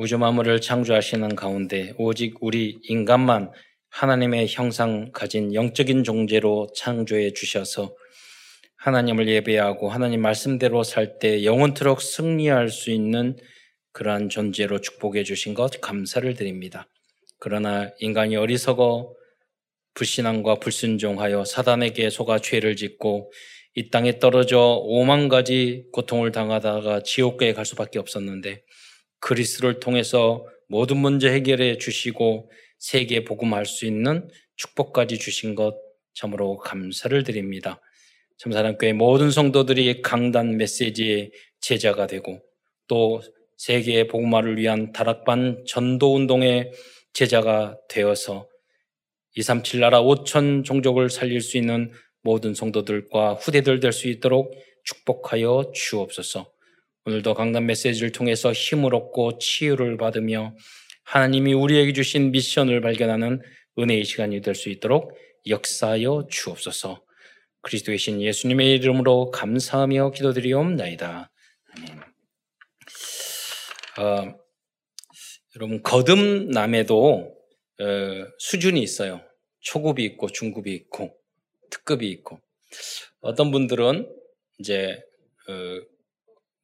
[0.00, 3.52] 우주 만물을 창조하시는 가운데 오직 우리 인간만
[3.90, 7.94] 하나님의 형상 가진 영적인 존재로 창조해 주셔서
[8.78, 13.36] 하나님을 예배하고 하나님 말씀대로 살 때 영원토록 승리할 수 있는
[13.92, 16.86] 그러한 존재로 축복해 주신 것 감사를 드립니다.
[17.38, 19.12] 그러나 인간이 어리석어
[19.92, 23.30] 불신앙과 불순종하여 사단에게 속아 죄를 짓고
[23.74, 28.62] 이 땅에 떨어져 오만 가지 고통을 당하다가 지옥에 갈 수밖에 없었는데
[29.20, 35.74] 그리스를 통해서 모든 문제 해결해 주시고 세계 복음할 수 있는 축복까지 주신 것
[36.14, 37.80] 참으로 감사를 드립니다.
[38.38, 41.30] 참사랑교회 모든 성도들이 강단 메시지의
[41.60, 42.40] 제자가 되고
[42.88, 43.20] 또
[43.58, 46.72] 세계의 복음화를 위한 다락반 전도 운동의
[47.12, 48.48] 제자가 되어서
[49.36, 56.50] 237 나라 5천 종족을 살릴 수 있는 모든 성도들과 후대들 될 수 있도록 축복하여 주옵소서.
[57.10, 60.54] 오늘도 강단 메시지를 통해서 힘을 얻고 치유를 받으며
[61.02, 63.42] 하나님이 우리에게 주신 미션을 발견하는
[63.76, 65.12] 은혜의 시간이 될 수 있도록
[65.48, 67.02] 역사하여 주옵소서.
[67.62, 71.32] 그리스도의 신 예수님의 이름으로 감사하며 기도드리옵나이다.
[71.72, 72.00] 아멘.
[73.98, 74.34] 어,
[75.56, 77.36] 여러분 거듭남에도
[77.80, 77.84] 어,
[78.38, 79.20] 수준이 있어요.
[79.58, 81.12] 초급이 있고 중급이 있고
[81.70, 82.38] 특급이 있고
[83.20, 84.08] 어떤 분들은
[84.60, 85.02] 이제
[85.48, 85.89] 어,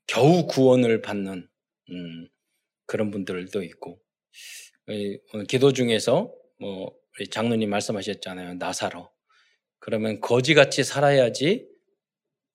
[0.07, 1.49] 겨우 구원을 받는
[1.91, 2.29] 음,
[2.87, 4.01] 그런 분들도 있고
[5.49, 6.95] 기도 중에서 뭐
[7.31, 9.11] 장로님 말씀하셨잖아요 나사로
[9.79, 11.69] 그러면 거지같이 살아야지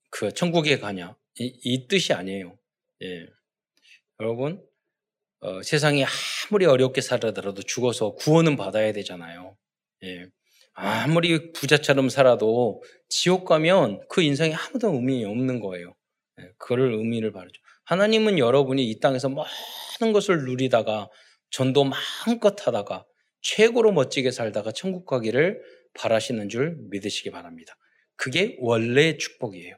[0.10, 2.58] 그 천국에 가냐 이, 이 뜻이 아니에요.
[3.04, 3.26] 예.
[4.20, 4.62] 여러분
[5.40, 6.06] 어, 세상이
[6.50, 9.58] 아무리 어렵게 살아더라도 죽어서 구원은 받아야 되잖아요.
[10.04, 10.28] 예.
[10.74, 15.96] 아무리 부자처럼 살아도 지옥 가면 그 인생에 아무도 의미 없는 거예요.
[16.42, 16.52] 예.
[16.58, 17.62] 그걸 의미를 바르죠.
[17.86, 21.10] 하나님은 여러분이 이 땅에서 많은 것을 누리다가
[21.50, 23.06] 전도 마음껏 하다가
[23.42, 25.62] 최고로 멋지게 살다가 천국 가기를
[25.94, 27.76] 바라시는 줄 믿으시기 바랍니다.
[28.16, 29.76] 그게 원래의 축복이에요.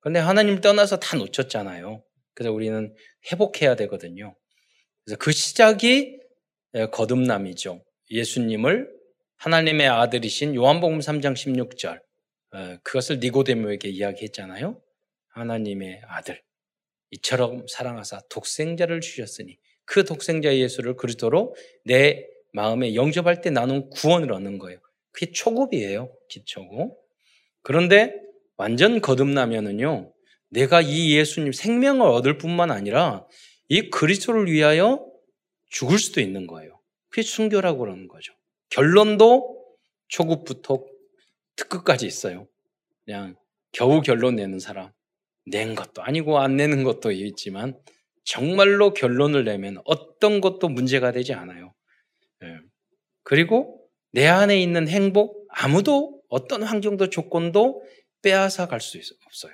[0.00, 2.02] 그런데 하나님 떠나서 다 놓쳤잖아요.
[2.34, 2.94] 그래서 우리는
[3.30, 4.34] 회복해야 되거든요.
[5.04, 6.18] 그래서 그 시작이
[6.74, 7.84] 예, 거듭남이죠.
[8.10, 8.88] 예수님을
[9.36, 12.00] 하나님의 아들이신 요한복음 3장 16절
[12.54, 14.80] 예, 그것을 니고데모에게 이야기했잖아요.
[15.30, 16.42] 하나님의 아들
[17.10, 21.54] 이처럼 사랑하사 독생자를 주셨으니 그 독생자 예수를 그리스도로
[21.84, 24.80] 내 마음에 영접할 때 나눈 구원을 얻는 거예요.
[25.12, 26.12] 그게 초급이에요.
[26.28, 26.96] 기초고.
[27.62, 28.14] 그런데
[28.56, 30.12] 완전 거듭나면은요.
[30.50, 33.26] 내가 이 예수님 생명을 얻을 뿐만 아니라
[33.68, 35.06] 이 그리스도를 위하여
[35.68, 36.80] 죽을 수도 있는 거예요.
[37.08, 38.32] 그게 순교라고 그러는 거죠.
[38.70, 39.60] 결론도
[40.08, 40.84] 초급부터
[41.56, 42.48] 특급까지 있어요.
[43.04, 43.36] 그냥
[43.72, 44.92] 겨우 결론 내는 사람.
[45.46, 47.78] 낸 것도 아니고 안 내는 것도 있지만
[48.24, 51.74] 정말로 결론을 내면 어떤 것도 문제가 되지 않아요.
[52.44, 52.58] 예.
[53.22, 53.80] 그리고
[54.12, 57.82] 내 안에 있는 행복 아무도 어떤 환경도 조건도
[58.22, 59.52] 빼앗아 갈 수 없어요.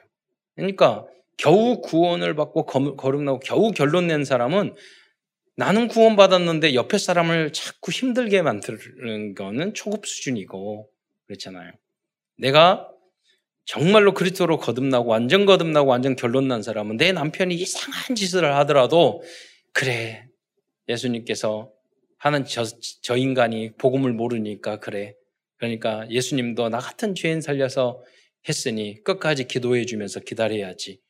[0.55, 4.75] 그러니까 겨우 구원을 받고 거듭나고 겨우 결론 낸 사람은
[5.57, 10.91] 나는 구원받았는데 옆에 사람을 자꾸 힘들게 만드는 거는 초급 수준이고
[11.27, 11.73] 그렇잖아요.
[12.39, 12.91] 내가
[13.67, 19.23] 정말로 그리스도로 거듭나고 완전 거듭나고 완전 결론 난 사람은 내 남편이 이상한 짓을 하더라도
[19.73, 20.27] 그래
[20.89, 21.71] 예수님께서
[22.19, 22.65] 하는 저,
[23.03, 25.15] 저 인간이 복음을 모르니까 그래
[25.59, 28.03] 그러니까 예수님도 나 같은 죄인 살려서
[28.49, 31.01] 했으니 끝까지 기도해 주면서 기다려야지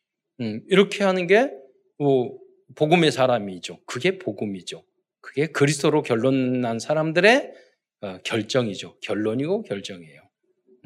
[0.41, 1.51] 음, 이렇게 하는 게
[1.99, 2.39] 뭐,
[2.75, 3.81] 복음의 사람이죠.
[3.87, 4.83] 그게 복음이죠.
[5.21, 7.53] 그게 그리스도로 결론난 사람들의
[8.01, 8.99] 어, 결정이죠.
[9.01, 10.21] 결론이고 결정이에요.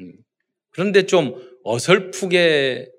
[0.01, 0.13] 음.
[0.69, 2.89] 그런데 좀 어설프게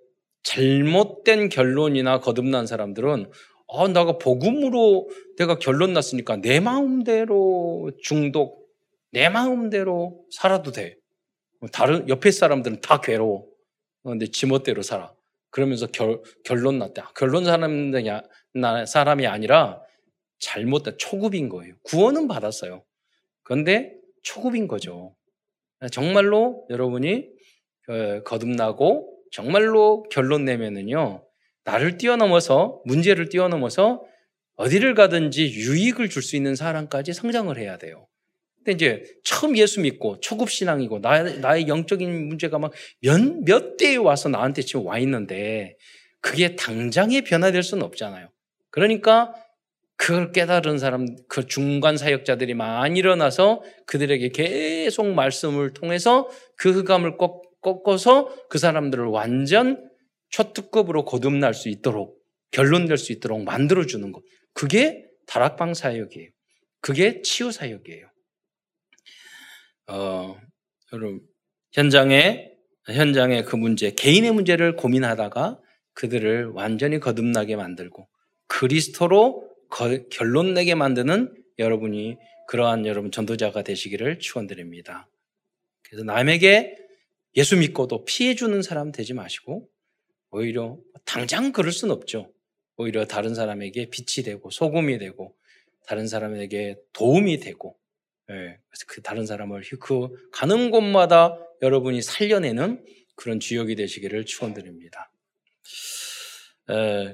[0.42, 3.30] 잘못된 결론이나 거듭난 사람들은
[3.74, 5.08] 아, 나가 복음으로
[5.38, 8.68] 내가 결론 났으니까 내 마음대로 중독,
[9.12, 10.96] 내 마음대로 살아도 돼.
[11.72, 13.46] 다른 옆에 사람들은 다 괴로워.
[14.02, 15.14] 근데 지멋대로 살아.
[15.50, 17.12] 그러면서 결, 결론 났다.
[17.16, 17.92] 결론 사람이,
[18.86, 19.80] 사람이 아니라
[20.40, 21.74] 잘못된 초급인 거예요.
[21.84, 22.84] 구원은 받았어요.
[23.42, 25.15] 그런데 초급인 거죠.
[25.91, 27.41] 정말로 여러분이 어,
[28.24, 31.24] 거듭나고 정말로 결론 내면은요,
[31.65, 34.03] 나를 뛰어넘어서, 문제를 뛰어넘어서
[34.56, 38.06] 어디를 가든지 유익을 줄 수 있는 사람까지 성장을 해야 돼요.
[38.59, 43.97] 근데 이제 처음 예수 믿고 초급 신앙이고 나, 나의 영적인 문제가 막 몇, 몇 대에
[43.97, 45.77] 와서 나한테 지금 와 있는데
[46.21, 48.28] 그게 당장에 변화될 수는 없잖아요.
[48.71, 49.34] 그러니까
[49.97, 57.42] 그걸 깨달은 사람, 그 중간 사역자들이 많이 일어나서 그들에게 계속 말씀을 통해서 그 흑암을 꺾,
[57.62, 59.88] 꺾어서 그 사람들을 완전
[60.28, 62.20] 초특급으로 거듭날 수 있도록
[62.50, 64.22] 결론될 수 있도록 만들어주는 것.
[64.53, 66.28] 그게 다락방 사역이에요.
[66.80, 68.06] 그게 치유 사역이에요.
[69.88, 70.36] 어,
[70.92, 71.20] 여러분
[71.72, 72.50] 현장에
[72.86, 75.60] 현장의 그 문제, 개인의 문제를 고민하다가
[75.94, 78.08] 그들을 완전히 거듭나게 만들고
[78.48, 82.18] 그리스도로 거, 결론 내게 만드는 여러분이
[82.48, 85.08] 그러한 여러분 전도자가 되시기를 축원드립니다.
[85.84, 86.76] 그래서 남에게
[87.36, 89.68] 예수 믿고도 피해 주는 사람 되지 마시고
[90.30, 92.32] 오히려 당장 그럴 순 없죠.
[92.76, 95.36] 오히려 다른 사람에게 빛이 되고 소금이 되고
[95.86, 97.76] 다른 사람에게 도움이 되고
[98.30, 102.84] 예, 그래서 그 다른 사람을 그 가는 곳마다 여러분이 살려내는
[103.14, 105.12] 그런 주역이 되시기를 축원드립니다.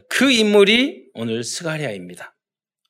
[0.08, 2.36] 그 인물이 오늘 스가랴입니다.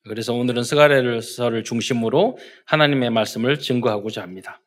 [0.03, 4.61] 그래서 오늘은 스가랴서를 중심으로 하나님의 말씀을 증거하고자 합니다.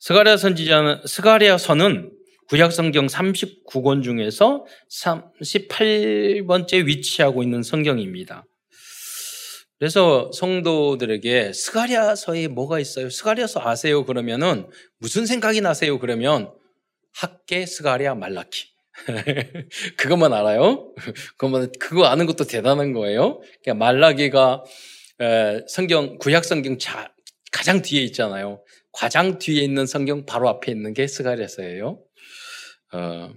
[0.00, 2.10] 스가랴 선지자는 스가랴서는
[2.48, 8.46] 구약 성경 39권 중에서 38번째 위치하고 있는 성경입니다.
[9.78, 13.10] 그래서 성도들에게 스가랴서에 뭐가 있어요?
[13.10, 14.06] 스가랴서 아세요?
[14.06, 14.66] 그러면은
[14.98, 15.98] 무슨 생각이 나세요?
[15.98, 16.50] 그러면
[17.12, 18.68] 학개 스가랴 말라기.
[19.96, 20.94] 그것만 알아요?
[21.36, 23.40] 그것만 그거 아는 것도 대단한 거예요.
[23.62, 24.64] 그러니까 말라기가
[25.68, 27.12] 성경 구약 성경 자,
[27.52, 28.62] 가장 뒤에 있잖아요.
[28.92, 32.02] 가장 뒤에 있는 성경 바로 앞에 있는 게 스가랴서예요.
[32.92, 33.32] 어,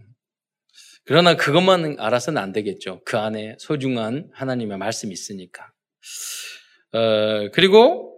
[1.05, 3.01] 그러나 그것만 알아서는 안 되겠죠.
[3.05, 5.71] 그 안에 소중한 하나님의 말씀이 있으니까.
[6.93, 8.13] 어, 그리고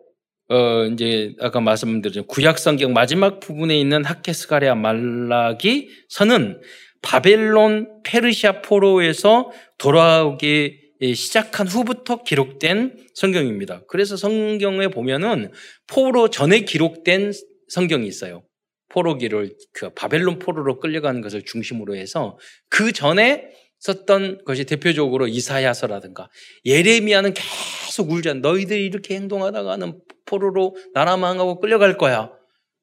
[0.48, 6.62] 어, 이제 아까 말씀드린 구약 성경 마지막 부분에 있는 하케스가랴 말라기 서는
[7.02, 13.84] 바벨론 페르시아 포로에서 돌아오기 시작한 후부터 기록된 성경입니다.
[13.88, 15.52] 그래서 성경에 보면은
[15.88, 17.34] 포로 전에 기록된
[17.68, 18.44] 성경이 있어요.
[18.90, 22.38] 포로기를 그 바벨론 포로로 끌려가는 것을 중심으로 해서
[22.70, 23.50] 그 전에
[23.80, 26.30] 썼던 것이 대표적으로 이사야서라든가
[26.66, 28.40] 예레미야는 계속 울잖아.
[28.40, 32.32] 너희들이 이렇게 행동하다가는 포로로 나라 망하고 끌려갈 거야.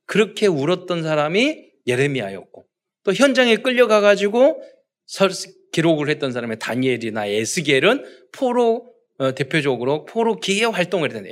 [0.07, 2.67] 그렇게 울었던 사람이 예레미야였고
[3.05, 4.63] 또 현장에 끌려가 가지고
[5.73, 11.27] 기록을 했던 사람의 다니엘이나 에스겔은 포로 어, 대표적으로 포로 기계 활동을 했던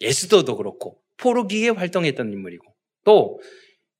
[0.00, 2.64] 에스더도 그렇고 포로 기계 활동했던 인물이고
[3.04, 3.40] 또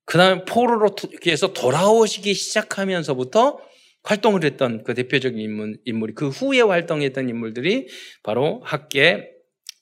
[0.04, 0.94] 그다음에 포로로
[1.26, 3.58] 해서 돌아오시기 시작하면서부터
[4.02, 7.86] 활동을 했던 그 대표적인 인물, 인물이 그 후에 활동했던 인물들이
[8.22, 9.28] 바로 학계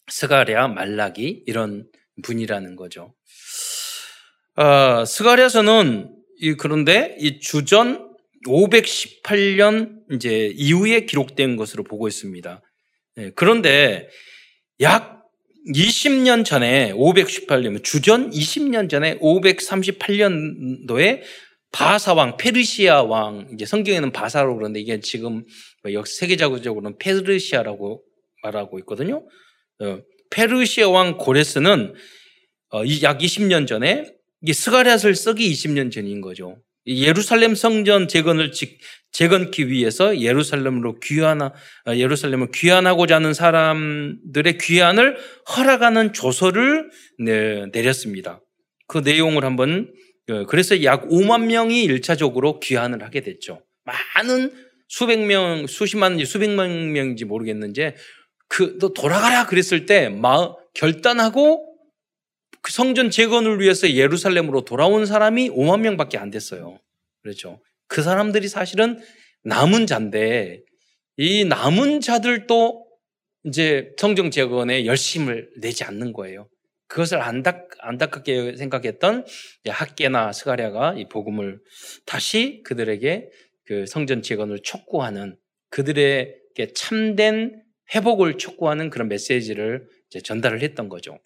[0.09, 1.89] 스가랴 말라기 이런
[2.23, 3.15] 분이라는 거죠.
[4.57, 8.11] 어, 스가랴서는 이 그런데 이 주전
[8.47, 12.63] 518년 이제 이후에 기록된 것으로 보고 있습니다.
[13.17, 14.09] 네, 그런데
[14.81, 15.21] 약
[15.75, 21.23] 20년 전에 518년 주전 20년 전에 538년도에
[21.73, 25.45] 바사 왕, 페르시아 왕, 이제 성경에는 바사로 그러는데 이게 지금
[25.83, 28.03] 뭐 세계적으로는 페르시아라고
[28.43, 29.27] 말하고 있거든요.
[29.81, 31.95] 어, 페르시아 왕 고레스는
[32.73, 36.57] 어, 약 20년 전에 이 스가랴를 쓰기 20년 전인 거죠.
[36.87, 38.53] 예루살렘 성전 재건을
[39.13, 41.53] 재건기 위해서 예루살렘으로 귀환하
[41.87, 45.17] 어, 예루살렘을 귀환하고자 하는 사람들의 귀환을
[45.57, 46.91] 허락하는 조서를
[47.73, 48.41] 내렸습니다.
[48.87, 49.93] 그 내용을 한번
[50.29, 53.63] 예, 그래서 약 5만 명이 1차적으로 귀환을 하게 됐죠.
[53.85, 54.53] 많은
[54.89, 57.95] 수백 명, 수십만, 수백만 명인지 모르겠는지
[58.49, 61.70] 그, 너 돌아가라 그랬을 때 마, 결단하고
[62.63, 66.79] 그 성전 재건을 위해서 예루살렘으로 돌아온 사람이 5만 명밖에 안 됐어요.
[67.23, 67.61] 그렇죠.
[67.87, 69.01] 그 사람들이 사실은
[69.45, 70.63] 남은 자인데
[71.17, 72.87] 이 남은 자들도
[73.45, 76.49] 이제 성경 재건에 열심을 내지 않는 거예요.
[76.89, 79.25] 그것을 안타, 안타깝게 생각했던
[79.69, 81.61] 학계나 스가랴가 이 복음을
[82.05, 83.31] 다시 그들에게
[83.65, 85.37] 그 성전 재건을 촉구하는
[85.71, 87.63] 그들에게 참된
[87.95, 89.87] 회복을 촉구하는 그런 메시지를
[90.25, 91.19] 전달을 했던 거죠.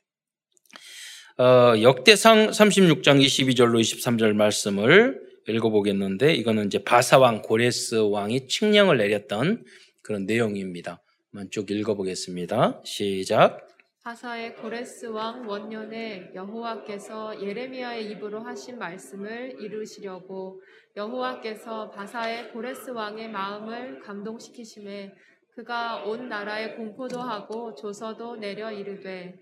[1.36, 9.64] 어, 역대상 36장 22절로 23절 말씀을 읽어보겠는데 이거는 이제 바사왕 고레스 왕이 칙령을 내렸던
[10.02, 11.02] 그런 내용입니다.
[11.32, 12.82] 한번 쭉 읽어보겠습니다.
[12.84, 13.66] 시작.
[14.04, 20.62] 하사의 고레스 왕 원년에 여호와께서 예레미야의 입으로 하신 말씀을 이루시려고
[20.96, 25.12] 여호와께서 바사의 고레스 왕의 마음을 감동시키심에
[25.56, 29.34] 그가 온 나라에 공포도 하고 조서도 내려 이르되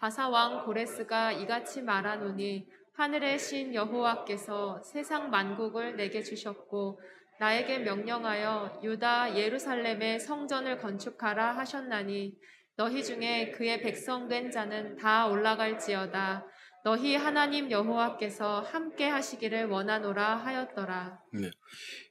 [0.00, 6.98] 바사 왕 고레스가 이같이 말하노니 하늘의 신 여호와께서 세상 만국을 내게 주셨고
[7.38, 12.32] 나에게 명령하여 유다 예루살렘의 성전을 건축하라 하셨나니
[12.76, 16.46] 너희 중에 그의 백성 된 자는 다 올라갈지어다.
[16.82, 21.18] 너희 하나님 여호와께서 함께 하시기를 원하노라 하였더라.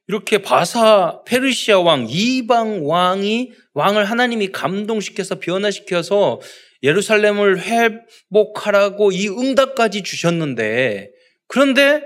[0.07, 6.39] 이렇게 바사 페르시아 왕 이방 왕이 왕을 하나님이 감동시켜서 변화시켜서
[6.83, 11.11] 예루살렘을 회복하라고 이 응답까지 주셨는데
[11.47, 12.03] 그런데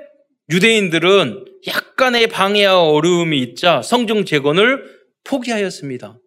[0.51, 4.83] 유대인들은 약간의 방해와 어려움이 있자 성경 재건을
[5.23, 6.19] 포기하였습니다.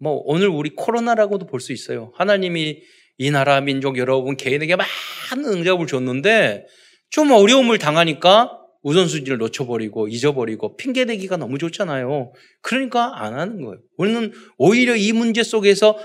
[0.00, 2.12] 뭐 오늘 우리 코로나라고도 볼 수 있어요.
[2.16, 2.80] 하나님이
[3.18, 6.66] 이 나라 민족 여러분 개인에게 많은 응답을 줬는데
[7.10, 12.32] 좀 어려움을 당하니까 우선순위를 놓쳐버리고 잊어버리고 핑계대기가 너무 좋잖아요.
[12.62, 13.78] 그러니까 안 하는 거예요.
[13.96, 15.98] 우리는 오히려 이 문제 속에서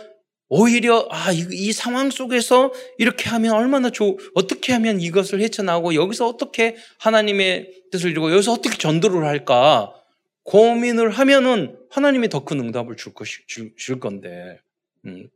[0.50, 6.27] 오히려 아, 이, 이 상황 속에서 이렇게 하면 얼마나 좋, 어떻게 하면 이것을 헤쳐나오고 여기서
[6.27, 9.93] 어떻게 하나님의 뜻을 이루고 여기서 어떻게 전도를 할까
[10.43, 14.59] 고민을 하면은 하나님이 더 큰 응답을 줄 것이 줄, 줄 건데.
[15.05, 15.29] 음.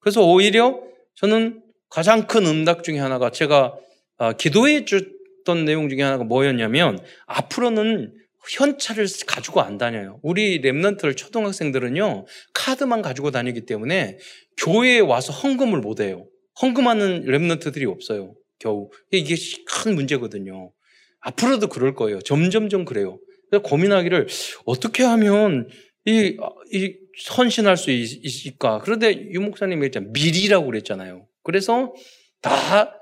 [0.00, 0.80] 그래서 오히려
[1.14, 3.76] 저는 가장 큰 응답 중에 하나가 제가
[4.18, 8.14] 아, 기도해 줬던 내용 중에 하나가 뭐였냐면 앞으로는
[8.50, 10.20] 현찰을 가지고 안 다녀요.
[10.22, 14.18] 우리 랩런트를 초등학생들은요 카드만 가지고 다니기 때문에
[14.56, 16.26] 교회에 와서 헌금을 못 해요.
[16.60, 18.34] 헌금하는 랩런트들이 없어요.
[18.58, 20.72] 겨우 이게 큰 문제거든요.
[21.20, 22.20] 앞으로도 그럴 거예요.
[22.20, 23.18] 점점점 그래요.
[23.50, 24.28] 그래서 고민하기를
[24.66, 25.68] 어떻게 하면
[26.04, 26.36] 이,
[26.72, 26.96] 이
[27.36, 28.78] 헌신할 수 있, 있을까?
[28.78, 30.10] 그런데 유 목사님이 했잖아요.
[30.12, 31.26] 미리라고 그랬잖아요.
[31.42, 31.92] 그래서
[32.40, 32.94] 다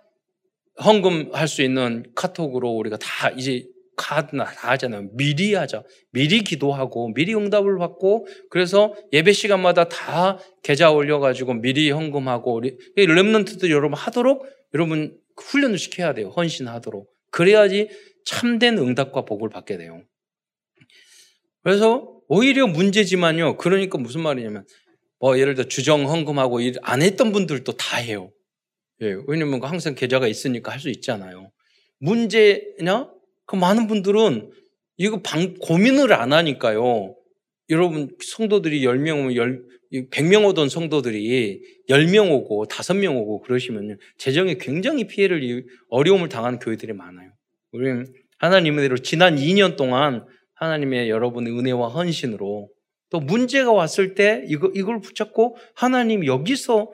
[0.83, 5.09] 헌금할 수 있는 카톡으로 우리가 다 이제 카드나 다 하잖아요.
[5.13, 5.83] 미리 하자.
[6.13, 13.71] 미리 기도하고 미리 응답을 받고 그래서 예배 시간마다 다 계좌 올려가지고 미리 헌금하고 우리 렘넌트들
[13.71, 16.29] 여러분 하도록 여러분 훈련을 시켜야 돼요.
[16.37, 17.09] 헌신하도록.
[17.31, 17.89] 그래야지
[18.25, 20.03] 참된 응답과 복을 받게 돼요.
[21.63, 23.57] 그래서 오히려 문제지만요.
[23.57, 24.67] 그러니까 무슨 말이냐면
[25.19, 28.31] 뭐 예를 들어 주정 헌금하고 일 안 했던 분들도 다 해요.
[29.03, 31.51] 예, 왜냐면 항상 계좌가 있으니까 할 수 있잖아요.
[31.99, 33.11] 문제냐?
[33.47, 34.51] 그 많은 분들은
[34.99, 37.15] 이거 방, 고민을 안 하니까요.
[37.71, 39.35] 여러분, 성도들이 10명,
[39.93, 43.97] 10, 100명 오던 성도들이 10명 오고 5명 오고 그러시면요.
[44.19, 47.31] 재정에 굉장히 피해를, 어려움을 당하는 교회들이 많아요.
[47.73, 48.07] 우리는
[48.39, 50.25] 하나님의 대로 지난 2년 동안
[50.55, 52.69] 하나님의 여러분의 은혜와 헌신으로
[53.11, 56.91] 또 문제가 왔을 때 이거, 이걸 붙잡고 하나님 여기서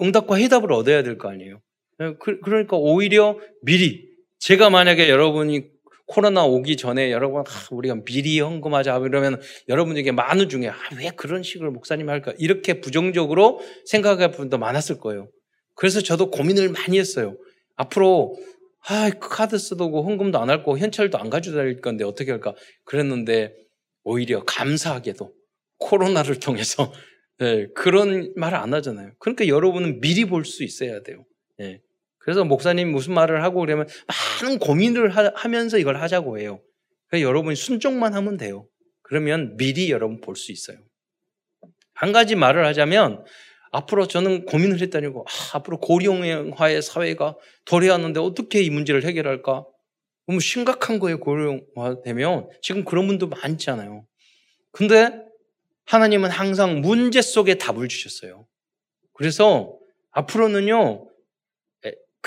[0.00, 1.60] 응답과 해답을 얻어야 될 거 아니에요.
[2.20, 4.07] 그, 그러니까 오히려 미리
[4.38, 5.66] 제가 만약에 여러분이
[6.06, 11.42] 코로나 오기 전에 여러분 아, 우리가 미리 헌금하자 이러면 여러분에게 많은 중에 아, 왜 그런
[11.42, 15.28] 식으로 목사님 할까 이렇게 부정적으로 생각할 분도 많았을 거예요.
[15.74, 17.36] 그래서 저도 고민을 많이 했어요.
[17.76, 18.36] 앞으로
[18.88, 22.54] 아, 그 카드 쓰고 헌금도 안 할 거, 현찰도 안 가지고 다닐 건데 어떻게 할까?
[22.84, 23.52] 그랬는데
[24.04, 25.30] 오히려 감사하게도
[25.78, 26.92] 코로나를 통해서
[27.38, 29.12] 네, 그런 말을 안 하잖아요.
[29.18, 31.24] 그러니까 여러분은 미리 볼 수 있어야 돼요.
[31.58, 31.80] 네.
[32.28, 33.88] 그래서 목사님 무슨 말을 하고 그러면
[34.42, 36.60] 많은 고민을 하, 면서 이걸 하자고 해요.
[37.06, 38.68] 그래서 여러분이 순종만 하면 돼요.
[39.00, 40.76] 그러면 미리 여러분 볼 수 있어요.
[41.94, 43.24] 한 가지 말을 하자면
[43.72, 49.64] 앞으로 저는 고민을 했다니고 아, 앞으로 고령화의 사회가 도래하는데 어떻게 이 문제를 해결할까?
[50.26, 51.20] 너무 심각한 거예요.
[51.20, 54.04] 고령화 되면 지금 그런 분도 많잖아요.
[54.70, 55.18] 근데
[55.86, 58.46] 하나님은 항상 문제 속에 답을 주셨어요.
[59.14, 59.78] 그래서
[60.10, 61.07] 앞으로는요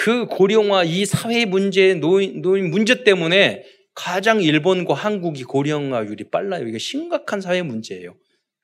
[0.02, 6.68] 그 고령화 이 사회 문제 노인, 노인 문제 때문에 가장 일본과 한국이 고령화율이 빨라요.
[6.68, 8.16] 이게 심각한 사회 문제예요.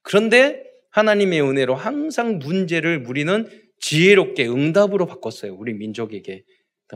[0.01, 3.47] 그런데 하나님의 은혜로 항상 문제를 우리는
[3.79, 5.53] 지혜롭게 응답으로 바꿨어요.
[5.53, 6.43] 우리 민족에게.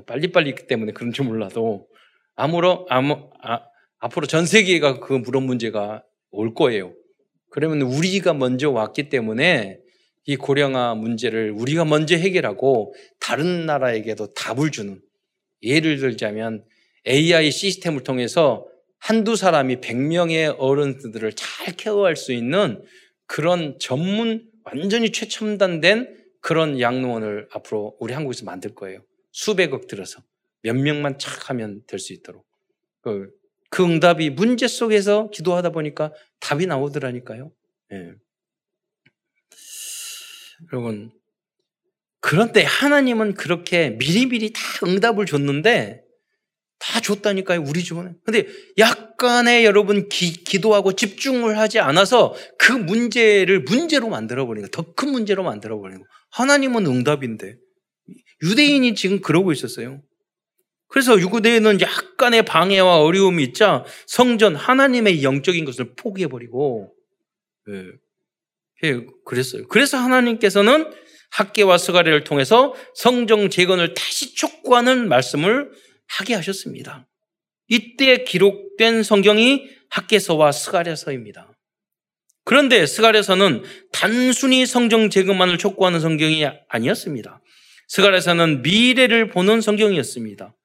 [0.07, 1.87] 빨리빨리 때문에 그런지 몰라도
[2.35, 3.59] 아무로, 아무, 아,
[3.99, 6.95] 앞으로 전 세계가 그 물론 문제가 올 거예요.
[7.51, 9.77] 그러면 우리가 먼저 왔기 때문에
[10.25, 15.01] 이 고령화 문제를 우리가 먼저 해결하고 다른 나라에게도 답을 주는
[15.63, 16.63] 예를 들자면
[17.07, 18.67] AI 시스템을 통해서
[18.99, 22.83] 한두 사람이 100명의 어른들을 잘 케어할 수 있는
[23.25, 29.03] 그런 전문 완전히 최첨단된 그런 양로원을 앞으로 우리 한국에서 만들 거예요.
[29.31, 30.21] 수백억 들어서
[30.61, 32.45] 몇 명만 착 하면 될 수 있도록.
[33.01, 33.31] 그,
[33.69, 37.51] 그 응답이 문제 속에서 기도하다 보니까 답이 나오더라니까요.
[37.93, 38.13] 예.
[40.71, 41.11] 여러분,
[42.19, 46.03] 그런데 하나님은 그렇게 미리미리 다 응답을 줬는데
[46.79, 48.13] 다 줬다니까요, 우리 주변에.
[48.25, 56.03] 근데 약간의 여러분 기, 기도하고 집중을 하지 않아서 그 문제를 문제로 만들어버리고 더큰 문제로 만들어버리고
[56.31, 57.55] 하나님은 응답인데
[58.43, 60.01] 유대인이 지금 그러고 있었어요.
[60.87, 66.93] 그래서 유대인은 약간의 방해와 어려움이 있자 성전 하나님의 영적인 것을 포기해버리고
[67.69, 67.83] 예,
[68.83, 69.67] 예, 그랬어요.
[69.67, 70.91] 그래서 하나님께서는
[71.31, 75.71] 학계와 스가랴를 통해서 성정 재건을 다시 촉구하는 말씀을
[76.07, 77.07] 하게 하셨습니다.
[77.67, 81.51] 이때 기록된 성경이 학개서와 스가랴서입니다.
[82.43, 87.41] 그런데 스가랴서는 단순히 성전 재건만을 촉구하는 성경이 아니었습니다.
[87.87, 90.55] 스가랴서는 미래를 보는 성경이었습니다.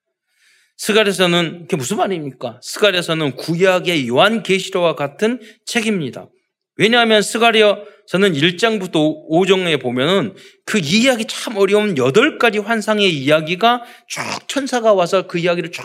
[0.79, 2.61] 스가랴서는 그게 무슨 말입니까?
[2.63, 6.29] 스가랴서는 구약의 요한계시록과 같은 책입니다.
[6.77, 15.27] 왜냐하면 스가랴서는 1장부터 5장에 보면은 그 이야기 참 어려운 8가지 환상의 이야기가 쭉 천사가 와서
[15.27, 15.83] 그 이야기를 쭉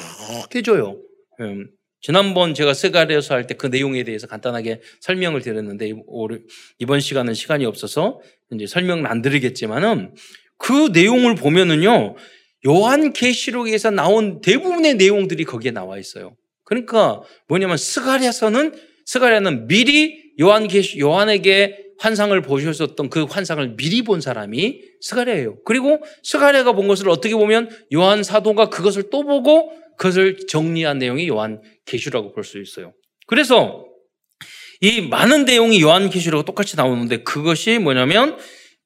[0.54, 0.98] 해줘요.
[1.40, 1.68] 음,
[2.02, 5.92] 지난번 제가 스가랴서 할 때 그 내용에 대해서 간단하게 설명을 드렸는데
[6.80, 8.20] 이번 시간은 시간이 없어서
[8.54, 10.14] 이제 설명은 안 드리겠지만은
[10.58, 12.16] 그 내용을 보면은요
[12.68, 16.36] 요한 계시록에서 나온 대부분의 내용들이 거기에 나와 있어요.
[16.64, 18.74] 그러니까 뭐냐면 스가랴서는
[19.06, 20.68] 스가랴는 미리 요한
[21.00, 25.60] 요한에게 환상을 보셨었던 그 환상을 미리 본 사람이 스가랴예요.
[25.64, 31.62] 그리고 스가랴가 본 것을 어떻게 보면 요한 사도가 그것을 또 보고 그것을 정리한 내용이 요한
[31.86, 32.94] 계시라고 볼 수 있어요.
[33.28, 33.86] 그래서
[34.82, 38.38] 이 많은 내용이 요한 계시록 똑같이 나오는데 그것이 뭐냐면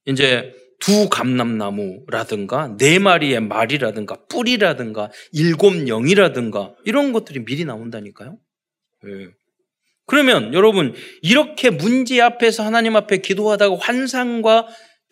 [0.05, 8.37] 이제 두 감람나무라든가 네 마리의 말이라든가 뿔이라든가 일곱 영이라든가 이런 것들이 미리 나온다니까요.
[9.03, 9.29] 네.
[10.05, 14.67] 그러면 여러분 이렇게 문제 앞에서 하나님 앞에 기도하다가 환상과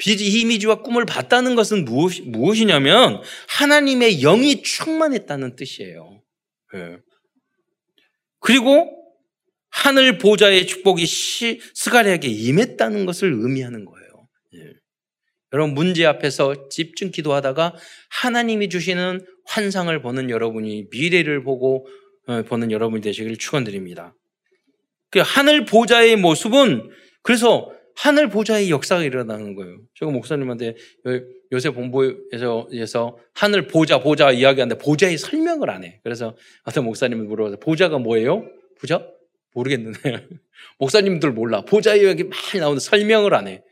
[0.06, 6.22] 이미지와 꿈을 봤다는 것은 무엇, 무엇이냐면 하나님의 영이 충만했다는 뜻이에요.
[6.74, 6.98] 네.
[8.40, 9.04] 그리고
[9.70, 14.28] 하늘 보좌의 축복이 시, 스가랴에게 임했다는 것을 의미하는 거예요.
[14.54, 14.60] 네.
[15.54, 17.76] 여러분 문제 앞에서 집중 기도하다가
[18.10, 21.88] 하나님이 주시는 환상을 보는 여러분이 미래를 보고
[22.28, 24.16] 어, 보는 여러분이 되시길 축원드립니다.
[25.14, 26.90] 그 하늘 보좌의 모습은
[27.22, 29.78] 그래서 하늘 보좌의 역사가 일어나는 거예요.
[29.94, 30.76] 제가 목사님한테
[31.52, 36.00] 요새 본부에서 하늘 보좌 보좌 이야기하는데 보좌의 설명을 안 해.
[36.04, 38.50] 그래서 어떤 목사님이 물어봐서 보좌가 뭐예요?
[38.80, 39.06] 보좌?
[39.54, 40.28] 모르겠는데
[40.80, 41.62] 목사님들 몰라.
[41.62, 43.64] 보좌 이야기 많이 나오는데 설명을 안 해.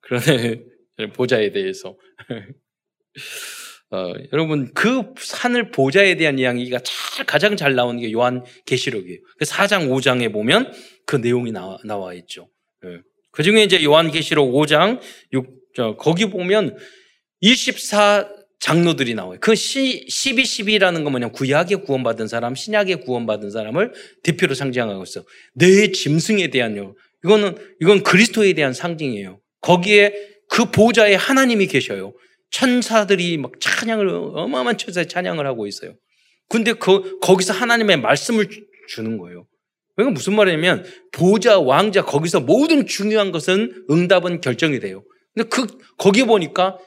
[0.00, 0.62] 그러네
[1.14, 1.98] 보좌에 대해서.
[3.90, 9.18] 어, 여러분 그 하늘 보좌에 대한 이야기가 잘, 가장 잘 나오는 게 요한 계시록이에요.
[9.38, 10.72] 그 4장 5장에 보면
[11.06, 12.48] 그 내용이 나와, 나와 있죠.
[12.84, 13.00] 예.
[13.32, 15.00] 그 중에 이제 요한 계시록 5장
[15.32, 16.76] 6, 저, 거기 보면
[17.40, 18.28] 24
[18.60, 19.38] 장로들이 나와요.
[19.40, 25.24] 그 시, 12, 12라는 건 뭐냐 구약에 구원받은 사람, 신약에 구원받은 사람을 대표로 상징하고 있어.
[25.54, 26.94] 내 짐승에 대한요.
[27.24, 29.40] 이거는 이건 그리스도에 대한 상징이에요.
[29.60, 30.12] 거기에
[30.48, 32.14] 그 보좌에 하나님이 계셔요.
[32.50, 35.94] 천사들이 막 찬양을 어마어마한 천사의 찬양을 하고 있어요.
[36.48, 38.48] 근데 그 거기서 하나님의 말씀을
[38.88, 39.46] 주는 거예요.
[39.94, 45.04] 그러니까 무슨 말이냐면 보좌 왕자 거기서 모든 중요한 것은 응답은 결정이 돼요.
[45.34, 45.66] 근데 그
[45.98, 46.78] 거기 보니까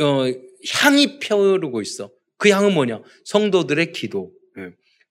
[0.00, 0.24] 어,
[0.72, 2.10] 향이 펴오르고 있어.
[2.36, 3.00] 그 향은 뭐냐?
[3.24, 4.32] 성도들의 기도.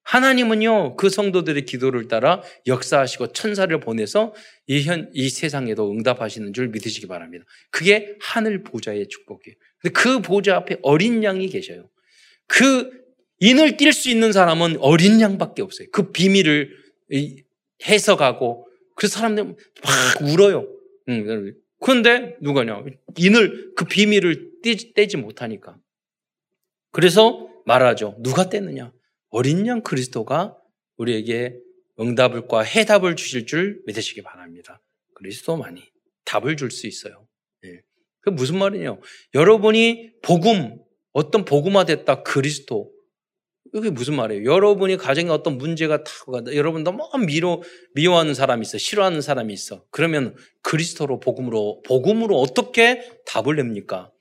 [0.08, 4.34] 하나님은요, 그 성도들의 기도를 따라 역사하시고 천사를 보내서
[4.65, 7.43] 이 현, 이 세상에도 응답하시는 줄 믿으시기 바랍니다.
[7.72, 9.58] 그게 하늘 보좌의 축복이에요.
[9.93, 11.89] 그 보좌 앞에 어린 양이 계셔요.
[12.48, 12.89] 그
[13.39, 15.89] 인을 띌 수 있는 사람은 어린 양밖에 없어요.
[15.91, 16.72] 그 비밀을
[17.86, 18.65] 해석하고
[18.96, 19.56] 그 사람들 막
[20.22, 20.70] 울어요.
[21.82, 22.82] 그런데 누가냐?
[23.17, 24.52] 인을 그 비밀을
[24.96, 25.78] 떼지 못하니까.
[26.93, 28.15] 그래서 말하죠.
[28.20, 28.93] 누가 떼느냐?
[29.30, 30.58] 어린 양 그리스도가
[30.98, 31.58] 우리에게
[32.00, 34.82] 응답을과 해답을 주실 줄 믿으시기 바랍니다.
[35.16, 35.84] 그리스도만이
[36.26, 37.28] 답을 줄 수 있어요.
[37.66, 37.82] 예.
[38.22, 38.98] 그 무슨 말이냐?
[39.34, 40.78] 여러분이 복음,
[41.12, 42.92] 어떤 복음화 됐다 그리스도.
[43.74, 44.46] 이게 무슨 말이에요?
[44.46, 46.56] 여러분이 가정에 어떤 문제가 타고 간다.
[46.56, 47.62] 여러분 너무 미워,
[47.96, 48.78] 미워하는 사람이 있어.
[48.78, 49.84] 싫어하는 사람이 있어.
[49.92, 54.12] 그러면 그리스도로 복음으로, 복음으로 어떻게 답을 냅니까?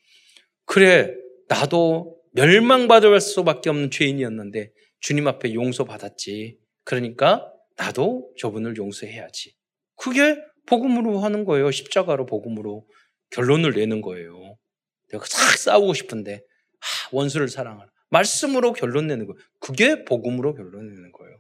[0.65, 1.15] 그래,
[1.49, 6.59] 나도 멸망받을 수밖에 없는 죄인이었는데 주님 앞에 용서받았지.
[6.85, 9.55] 그러니까 나도 저분을 용서해야지.
[9.97, 11.71] 그게 복음으로 하는 거예요.
[11.71, 12.87] 십자가로 복음으로
[13.31, 14.57] 결론을 내는 거예요.
[15.11, 17.91] 내가 싹 싸우고 싶은데 아, 원수를 사랑하라.
[18.11, 19.39] 말씀으로 결론 내는 거예요.
[19.61, 21.37] 그게 복음으로 결론 내는 거예요.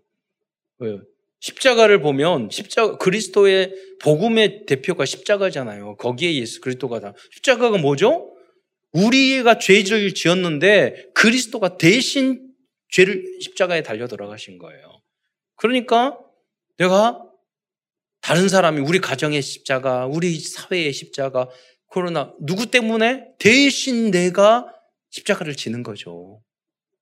[0.79, 0.99] 왜?
[1.41, 5.97] 십자가를 보면 십자가 그리스도의 복음의 대표가 십자가잖아요.
[5.97, 8.33] 거기에 예수 그리스도가 다 십자가가 뭐죠?
[8.93, 12.46] 우리가 죄를 지었는데 그리스도가 대신
[12.91, 15.03] 죄를 십자가에 달려 돌아가신 거예요.
[15.57, 16.19] 그러니까
[16.79, 17.23] 내가
[18.21, 21.49] 다른 사람이 우리 가정의 십자가, 우리 사회의 십자가,
[21.87, 24.67] 코로나 누구 때문에 대신 내가
[25.11, 26.43] 십자가를 지는 거죠.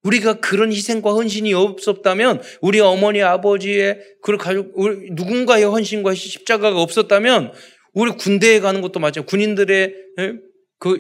[0.03, 4.73] 우리가 그런 희생과 헌신이 없었다면 우리 어머니 아버지의 그 가족
[5.13, 7.53] 누군가의 헌신과 십자가가 없었다면
[7.95, 9.95] 우리 군대에 가는 것도 마찬가지 군인들의
[10.79, 10.99] 그,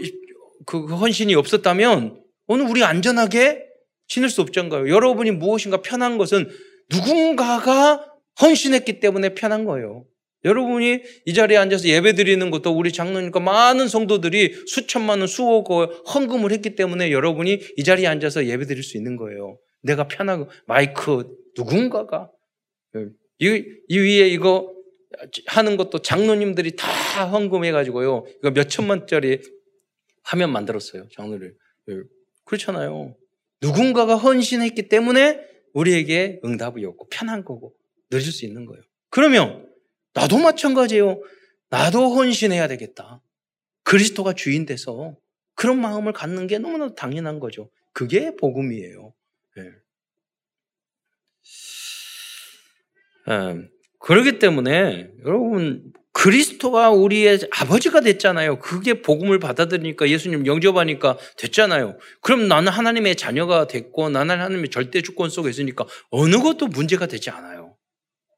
[0.65, 3.67] 그 헌신이 없었다면 오늘 우리 안전하게
[4.09, 4.89] 지낼 수 없잖아요.
[4.89, 6.49] 여러분이 무엇인가 편한 것은
[6.91, 8.07] 누군가가
[8.41, 10.05] 헌신했기 때문에 편한 거예요.
[10.45, 15.91] 여러분이 이 자리에 앉아서 예배 드리는 것도 우리 장로님과 많은 성도들이 수천만 원, 수억 원
[15.91, 19.59] 헌금을 했기 때문에 여러분이 이 자리에 앉아서 예배 드릴 수 있는 거예요.
[19.83, 21.25] 내가 편하고 마이크
[21.57, 22.31] 누군가가
[23.39, 24.73] 이, 이 위에 이거
[25.47, 28.25] 하는 것도 장로님들이 다 헌금해가지고요.
[28.41, 29.41] 이거 몇 천만짜리
[30.23, 31.09] 화면 만들었어요.
[31.13, 31.55] 장로를.
[32.45, 33.15] 그렇잖아요.
[33.61, 35.41] 누군가가 헌신했기 때문에
[35.73, 37.75] 우리에게 응답이 없고 편한 거고
[38.11, 38.83] 누릴 수 있는 거예요.
[39.11, 39.69] 그러면
[40.13, 41.21] 나도 마찬가지예요.
[41.69, 43.21] 나도 헌신해야 되겠다.
[43.83, 45.17] 그리스도가 주인 돼서
[45.55, 47.71] 그런 마음을 갖는 게 너무나 당연한 거죠.
[47.93, 49.13] 그게 복음이에요.
[49.57, 49.63] 네.
[53.29, 55.93] 음, 그렇기 때문에 여러분
[56.25, 58.59] 그리스도가 우리의 아버지가 됐잖아요.
[58.61, 61.99] 그게 복음을 받아들이니까 예수님 영접하니까 됐잖아요.
[62.23, 67.29] 그럼 나는 하나님의 자녀가 됐고 나는 하나님의 절대 주권 속에 있으니까 어느 것도 문제가 되지
[67.29, 67.77] 않아요.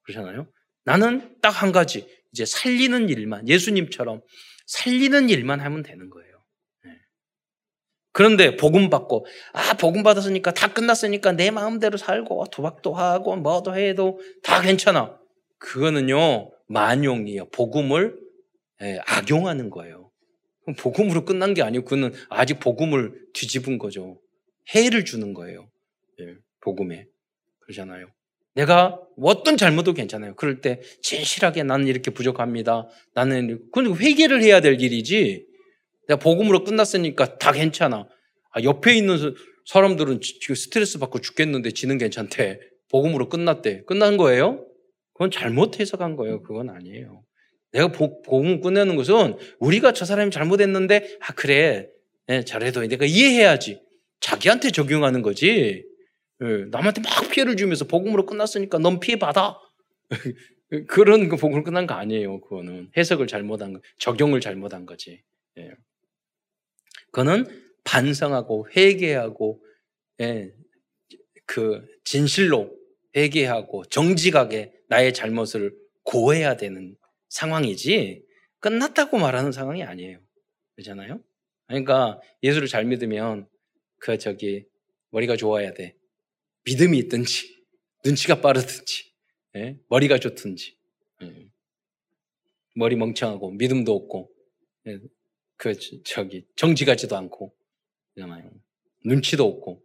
[0.03, 0.49] 그렇잖아요.
[0.85, 4.21] 나는 딱 한 가지 이제 살리는 일만 예수님처럼
[4.67, 6.43] 살리는 일만 하면 되는 거예요.
[6.87, 6.91] 네.
[8.13, 14.19] 그런데 복음 받고 아 복음 받았으니까 다 끝났으니까 내 마음대로 살고 도박도 하고 뭐도 해도
[14.43, 15.17] 다 괜찮아.
[15.61, 17.47] 그거는요 만용이에요.
[17.51, 18.19] 복음을
[18.83, 20.11] 예, 악용하는 거예요.
[20.79, 24.21] 복음으로 끝난 게 아니고 그는 아직 복음을 뒤집은 거죠.
[24.75, 25.71] 해를 주는 거예요.
[26.21, 27.07] 예, 복음에
[27.61, 28.09] 그러잖아요.
[28.55, 30.35] 내가 어떤 잘못도 괜찮아요.
[30.35, 32.89] 그럴 때 진실하게 나는 이렇게 부족합니다.
[33.15, 35.47] 나는 그건 회개를 해야 될 일이지.
[36.09, 38.09] 내가 복음으로 끝났으니까 다 괜찮아.
[38.53, 39.35] 아, 옆에 있는
[39.67, 42.59] 사람들은 지금 스트레스 받고 죽겠는데 지는 괜찮대.
[42.91, 43.83] 복음으로 끝났대.
[43.85, 44.65] 끝난 거예요?
[45.17, 46.43] 그건 잘못 해석한 거예요.
[46.43, 47.25] 그건 아니에요.
[47.73, 51.89] 내가 복음 끝내는 것은 우리가 저 사람이 잘못했는데 아 그래
[52.27, 53.81] 네, 잘해도 내가 이해해야지.
[54.21, 55.85] 자기한테 적용하는 거지.
[56.43, 59.59] 예, 남한테 막 피해를 주면서 복음으로 끝났으니까 넌 피해 받아.
[60.87, 62.41] 그런 그 복음으로 끝난 거 아니에요.
[62.43, 65.23] 그거는 해석을 잘못한 거, 적용을 잘못한 거지.
[65.57, 65.71] 예.
[67.07, 67.47] 그거는
[67.85, 69.63] 반성하고 회개하고
[70.21, 70.53] 예,
[71.47, 72.77] 그 진실로
[73.17, 76.97] 회개하고 정직하게 나의 잘못을 고해야 되는
[77.29, 78.23] 상황이지
[78.61, 80.21] 끝났다고 말하는 상황이 아니에요.
[80.75, 81.21] 그렇잖아요?
[81.67, 83.49] 그러니까 예수를 잘 믿으면
[83.99, 84.67] 그 저기
[85.11, 85.97] 머리가 좋아야 돼.
[86.65, 87.65] 믿음이 있든지
[88.05, 89.13] 눈치가 빠르든지
[89.57, 89.79] 예?
[89.89, 90.77] 머리가 좋든지
[91.23, 91.49] 예.
[92.75, 94.31] 머리 멍청하고 믿음도 없고
[94.89, 95.01] 예?
[95.57, 95.75] 그
[96.05, 97.55] 저기 정지 같지도 않고
[98.15, 98.51] 그잖아요.
[99.05, 99.83] 눈치도 없고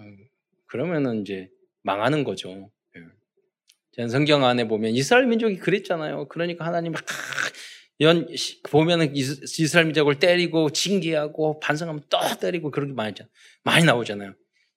[0.00, 0.28] 음,
[0.66, 1.50] 그러면은 이제
[1.84, 2.70] 망하는 거죠.
[3.92, 6.26] 전 성경 안에 보면 이스라엘 민족이 그랬잖아요.
[6.28, 7.04] 그러니까 하나님 막
[8.00, 8.26] 연,
[8.70, 13.14] 보면은 이스라엘 민족을 때리고 징계하고 반성하면 또 때리고 그렇게 많이,
[13.62, 14.34] 많이 나오잖아요.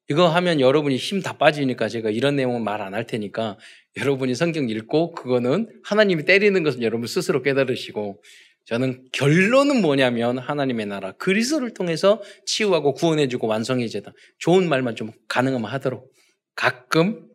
[0.10, 3.58] 이거 하면 여러분이 힘 다 빠지니까 제가 이런 내용은 말 안 할 테니까
[3.98, 8.22] 여러분이 성경 읽고 그거는 하나님이 때리는 것은 여러분 스스로 깨달으시고
[8.66, 14.14] 저는 결론은 뭐냐면 하나님의 나라 그리스도를 통해서 치유하고 구원해주고 완성해제다.
[14.38, 16.12] 좋은 말만 좀 가능하면 하도록
[16.58, 17.30] 가끔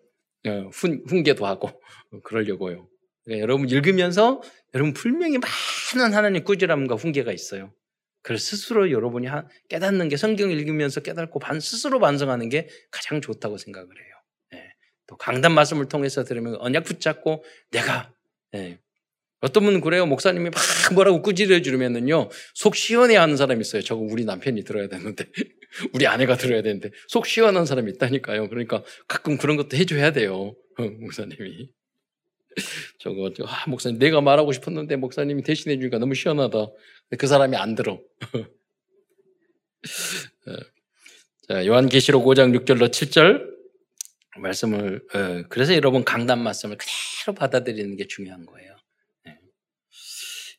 [0.47, 1.71] 어, 훈, 훈계도 하고
[2.25, 2.89] 그러려고요.
[3.25, 4.43] 그러니까 여러분 읽으면서
[4.75, 7.73] 여러분 분명히 많은 하나님 꾸지람과 훈계가 있어요.
[8.23, 9.29] 그래서 스스로 여러분이
[9.69, 14.15] 깨닫는 게 성경 읽으면서 깨닫고 반, 스스로 반성하는 게 가장 좋다고 생각을 해요.
[14.55, 14.75] 예.
[15.07, 18.13] 또 강단 말씀을 통해서 들으면 언약 붙잡고 내가
[18.55, 18.79] 예.
[19.43, 20.07] 어떤 분은 그래요.
[20.07, 20.63] 목사님이 막
[20.95, 22.31] 뭐라고 꾸지려 주면은요.
[22.55, 23.83] 속 시원해 하는 사람이 있어요.
[23.83, 25.27] 저거 우리 남편이 들어야 되는데.
[25.93, 26.91] 우리 아내가 들어야 되는데.
[27.09, 28.49] 속 시원한 사람이 있다니까요.
[28.49, 30.55] 그러니까 가끔 그런 것도 해줘야 돼요.
[30.79, 31.71] 어, 목사님이.
[32.99, 36.69] 저거, 아, 목사님, 내가 말하고 싶었는데 목사님이 대신해 주니까 너무 시원하다.
[37.19, 38.01] 그 사람이 안 들어.
[40.47, 40.57] 어.
[41.49, 43.51] 자, 요한계시록 5장 6절로 7절
[44.39, 48.72] 말씀을, 어, 그래서 여러분 강단 말씀을 그대로 받아들이는 게 중요한 거예요.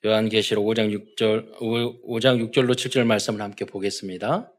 [0.04, 0.10] 네.
[0.10, 4.52] 요한계시록 5장 6절, 5장 6절로 7절 말씀을 함께 보겠습니다.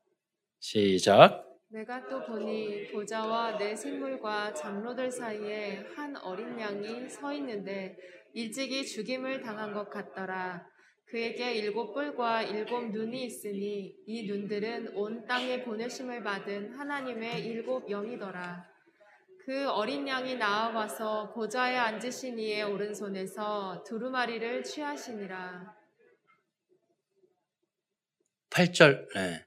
[0.59, 1.45] 시작.
[1.69, 7.97] 내가 또 보니 보좌와 내 생물과 장로들 사이에 한 어린 양이 서 있는데
[8.33, 10.67] 일찍이 죽임을 당한 것 같더라.
[11.05, 18.74] 그에게 일곱 뿔과 일곱 눈이 있으니 이 눈들은 온 땅에 보내심을 받은 하나님의 일곱 영이더라.
[19.45, 25.75] 그 어린 양이 나아와서 보좌에 앉으신 이의 오른손에서 두루마리를 취하시니라.
[28.49, 29.13] 8절.
[29.15, 29.45] 네.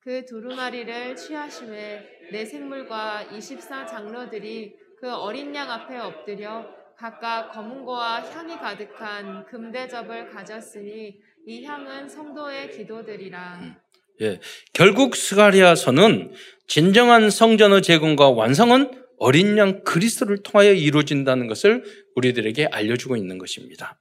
[0.00, 8.56] 그 두루마리를 취하심에 내 생물과 24 장로들이 그 어린 양 앞에 엎드려 각각 검은고와 향이
[8.56, 13.76] 가득한 금대접을 가졌으니 이 향은 성도의 기도들이라.
[14.22, 14.40] 예,
[14.72, 16.32] 결국 스가리아서는
[16.66, 21.84] 진정한 성전의 재건과 완성은 어린 양 그리스도를 통하여 이루어진다는 것을
[22.16, 24.00] 우리들에게 알려주고 있는 것입니다.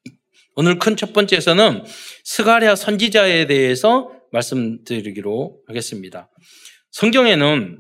[0.56, 1.84] 오늘 큰 첫 번째에서는
[2.24, 6.30] 스가랴 선지자에 대해서 말씀드리기로 하겠습니다.
[6.92, 7.80] 성경에는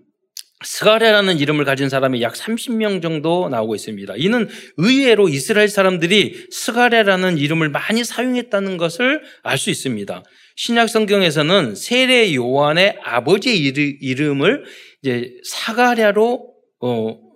[0.63, 4.15] 스가랴라는 이름을 가진 사람이 약 30명 정도 나오고 있습니다.
[4.17, 4.47] 이는
[4.77, 10.23] 의외로 이스라엘 사람들이 스가랴라는 이름을 많이 사용했다는 것을 알 수 있습니다.
[10.55, 13.57] 신약 성경에서는 세례 요한의 아버지의
[14.01, 14.65] 이름을
[15.03, 17.26] 이제 사가랴로 어, 어,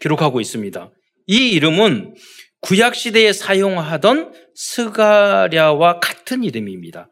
[0.00, 0.92] 기록하고 있습니다.
[1.26, 2.14] 이 이름은
[2.60, 7.10] 구약 시대에 사용하던 스가랴와 같은 이름입니다.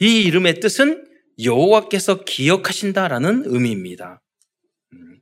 [0.00, 1.06] 이 이름의 뜻은
[1.42, 4.20] 여호와께서 기억하신다라는 의미입니다.
[4.92, 5.20] 음,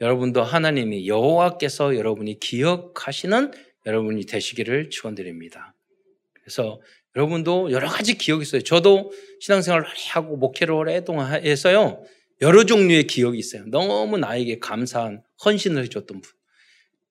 [0.00, 3.52] 여러분도 하나님이 여호와께서 여러분이 기억하시는
[3.86, 5.74] 여러분이 되시기를 축원드립니다.
[6.34, 6.80] 그래서
[7.16, 8.62] 여러분도 여러 가지 기억이 있어요.
[8.62, 12.02] 저도 신앙생활을 하고 목회를 오랫동안 해서요.
[12.40, 13.64] 여러 종류의 기억이 있어요.
[13.66, 16.32] 너무 나에게 감사한 헌신을 해줬던 분.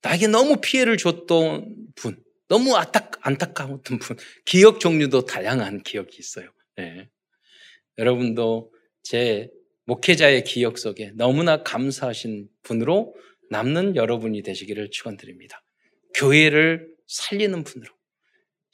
[0.01, 6.49] 나에게 너무 피해를 줬던 분, 너무 안타, 안타까웠던 분, 기억 종류도 다양한 기억이 있어요.
[6.75, 7.09] 네.
[7.97, 8.71] 여러분도
[9.03, 9.49] 제
[9.85, 13.15] 목회자의 기억 속에 너무나 감사하신 분으로
[13.49, 15.63] 남는 여러분이 되시기를 축원드립니다.
[16.13, 17.91] 교회를 살리는 분으로.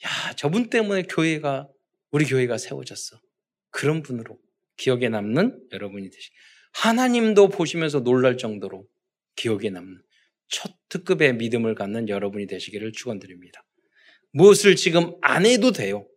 [0.04, 1.68] 야, 저분 때문에 교회가
[2.10, 3.20] 우리 교회가 세워졌어.
[3.70, 4.38] 그런 분으로
[4.76, 6.30] 기억에 남는 여러분이 되시.
[6.72, 8.86] 하나님도 보시면서 놀랄 정도로
[9.36, 10.02] 기억에 남는
[10.48, 13.64] 첫 특급의 믿음을 갖는 여러분이 되시기를 축원드립니다.
[14.32, 16.08] 무엇을 지금 안 해도 돼요.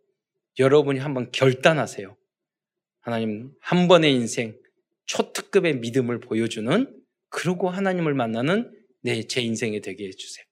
[0.58, 2.16] 여러분이 한번 결단하세요.
[3.00, 4.56] 하나님 한 번의 인생
[5.06, 6.94] 초특급의 믿음을 보여주는
[7.30, 10.44] 그러고 하나님을 만나는 내 제 인생이 되게 해주세요.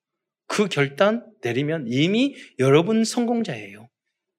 [0.47, 3.89] 그 결단 내리면 이미 여러분 성공자예요.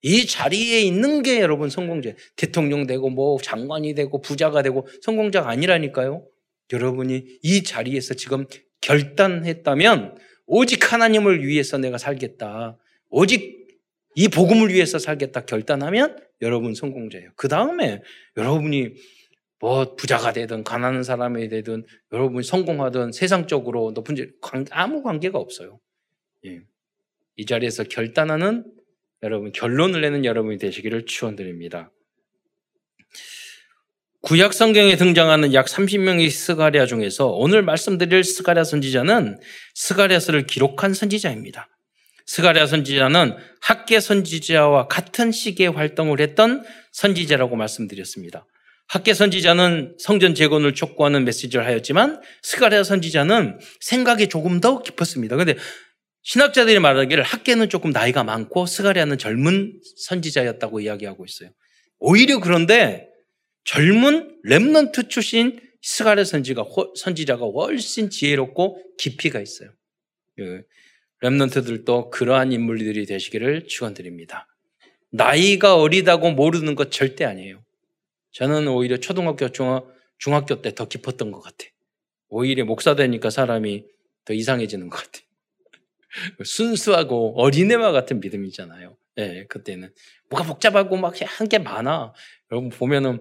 [0.03, 2.13] 이 자리에 있는 게 여러분 성공자.
[2.37, 6.27] 대통령 되고 뭐 장관이 되고 부자가 되고 성공자가 아니라니까요.
[6.73, 8.47] 여러분이 이 자리에서 지금
[8.81, 12.79] 결단했다면 오직 하나님을 위해서 내가 살겠다.
[13.11, 13.67] 오직
[14.15, 17.31] 이 복음을 위해서 살겠다 결단하면 여러분 성공자예요.
[17.37, 18.03] 그 다음에
[18.37, 18.95] 여러분이
[19.61, 24.33] 뭐 부자가 되든 가난한 사람이 되든 여러분이 성공하든 세상적으로 높은 질
[24.71, 25.81] 아무 관계가 없어요.
[26.47, 26.61] 예.
[27.37, 28.65] 이 자리에서 결단하는
[29.23, 31.91] 여러분 결론을 내는 여러분이 되시기를 축원드립니다.
[34.21, 39.39] 구약 성경에 등장하는 약 30명의 스가랴 중에서 오늘 말씀드릴 스가랴 선지자는
[39.75, 41.69] 스가랴서를 기록한 선지자입니다.
[42.27, 48.45] 스가랴 선지자는 학개 선지자와 같은 시기에 활동을 했던 선지자라고 말씀드렸습니다.
[48.89, 55.37] 학개 선지자는 성전 재건을 촉구하는 메시지를 하였지만 스가랴 선지자는 생각이 조금 더 깊었습니다.
[55.37, 55.57] 그런데
[56.29, 61.49] 신학자들이 말하기를 학개는 조금 나이가 많고 스가랴는 젊은 선지자였다고 이야기하고 있어요.
[61.99, 63.09] 오히려 그런데
[63.65, 69.71] 젊은 렘넌트 출신 스가랴 선지가 선지자가 훨씬 지혜롭고 깊이가 있어요.
[70.41, 70.65] 예.
[71.23, 74.47] 렘넌트들도 그러한 인물들이 되시기를 축원드립니다.
[75.11, 77.65] 나이가 어리다고 모르는 것 절대 아니에요.
[78.33, 79.87] 저는 오히려 초등학교, 중학,
[80.19, 81.65] 중학교 때 더 깊었던 것 같아.
[82.29, 83.87] 오히려 목사 되니까 사람이
[84.27, 85.21] 더 이상해지는 것 같아.
[86.45, 88.97] 순수하고 어린애와 같은 믿음이잖아요.
[89.19, 89.91] 예, 네, 그때는.
[90.31, 92.13] 뭐가 복잡하고 막 한 게 많아.
[92.53, 93.21] 여러분 보면은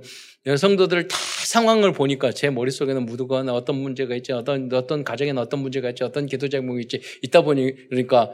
[0.58, 5.90] 성도들 다 상황을 보니까 제 머릿속에는 무드거나 어떤 문제가 있지, 어떤, 어떤 가정에는 어떤 문제가
[5.90, 8.32] 있지, 어떤 기도 제목이 있지, 있다 보니, 그러니까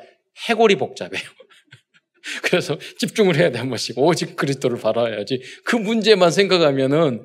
[0.50, 1.22] 해골이 복잡해요.
[2.44, 3.98] 그래서 집중을 해야 돼, 한 번씩.
[3.98, 5.42] 오직 그리스도를 바라야지.
[5.66, 7.24] 그 문제만 생각하면은,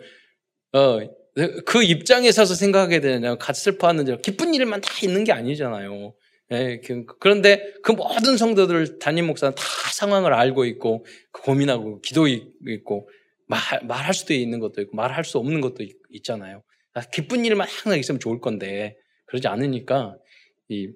[0.73, 1.01] 어,
[1.67, 6.15] 그 입장에 서서 생각하게 되냐, 같이 슬퍼하는 일, 기쁜 일만 다 있는 게 아니잖아요.
[6.51, 13.09] 예, 그, 그런데 그 모든 성도들 담임 목사는 다 상황을 알고 있고 고민하고 기도 있고
[13.47, 16.63] 말, 말할 수도 있는 것도 있고 말할 수 없는 것도 있, 잖아요
[16.95, 20.17] 아, 기쁜 일만 항상 있으면 좋을 건데 그러지 않으니까
[20.69, 20.91] 이,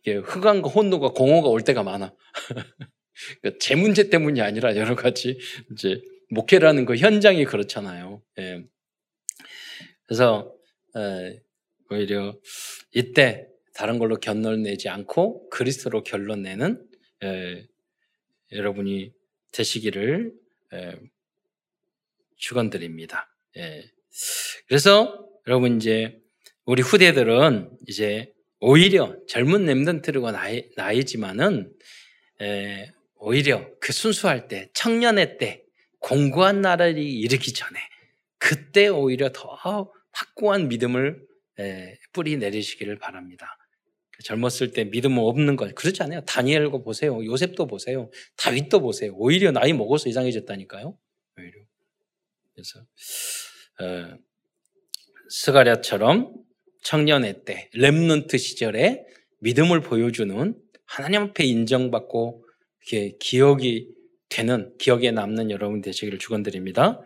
[0.00, 2.14] 이게 흑암과 혼노가 공허가 올 때가 많아.
[3.40, 5.38] 그러니까 제 문제 때문이 아니라 여러 가지
[5.72, 8.22] 이제 목회라는 그 현장이 그렇잖아요.
[8.38, 8.64] 예.
[10.06, 10.54] 그래서
[10.96, 11.40] 에,
[11.90, 12.38] 오히려
[12.92, 16.84] 이때 다른 걸로 견론 내지 않고 그리스도로 결론 내는
[17.22, 17.64] 에,
[18.50, 19.12] 여러분이
[19.52, 20.32] 되시기를
[20.72, 20.96] 에,
[22.36, 23.32] 축원드립니다.
[23.56, 23.88] 예.
[24.66, 26.20] 그래서 여러분 이제
[26.64, 31.72] 우리 후대들은 이제 오히려 젊은 렘던트르가 나이, 나이지만은
[32.42, 35.62] 에, 오히려 그 순수할 때 청년의 때
[36.00, 37.78] 공고한 나라를 이르기 전에
[38.38, 39.56] 그때 오히려 더
[40.10, 41.24] 확고한 믿음을
[41.60, 43.57] 에, 뿌리 내리시기를 바랍니다.
[44.24, 46.20] 젊었을 때 믿음은 없는 거 그렇지 않아요.
[46.22, 47.24] 다니엘고 보세요.
[47.24, 48.10] 요셉도 보세요.
[48.36, 49.12] 다윗도 보세요.
[49.14, 50.96] 오히려 나이 먹어서 이상해졌다니까요.
[51.38, 51.52] 오히려.
[52.54, 52.80] 그래서
[53.80, 54.18] 어,
[55.28, 56.34] 스가랴처럼
[56.82, 59.04] 청년의 때 렘넌트 시절에
[59.40, 60.54] 믿음을 보여주는
[60.84, 62.44] 하나님 앞에 인정받고
[63.20, 63.88] 기억이
[64.28, 67.00] 되는 기억에 남는 여러분 되시기를 축원드립니다.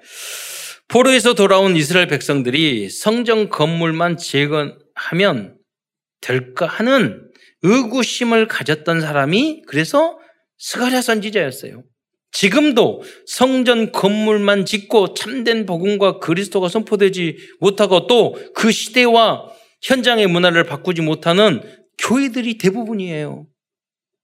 [0.89, 5.59] 포로에서 돌아온 이스라엘 백성들이 성전 건물만 재건하면
[6.23, 7.29] 될까 하는
[7.63, 10.19] 의구심을 가졌던 사람이 그래서
[10.59, 11.83] 스가랴 선지자였어요.
[12.33, 19.51] 지금도 성전 건물만 짓고 참된 복음과 그리스도가 선포되지 못하고 또 그 시대와
[19.83, 21.61] 현장의 문화를 바꾸지 못하는
[21.99, 23.47] 교회들이 대부분이에요.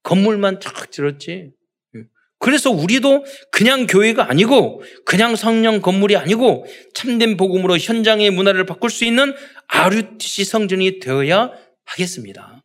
[0.03, 1.51] 건물만 쫙 들었지.
[2.39, 9.03] 그래서 우리도 그냥 교회가 아니고 그냥 성령 건물이 아니고 참된 복음으로 현장의 문화를 바꿀 수
[9.03, 9.33] 있는
[9.67, 11.51] RUTC 성전이 되어야
[11.89, 12.63] 하겠습니다.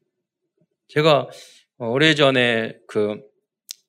[0.89, 1.29] 제가
[1.79, 3.21] 오래전에 그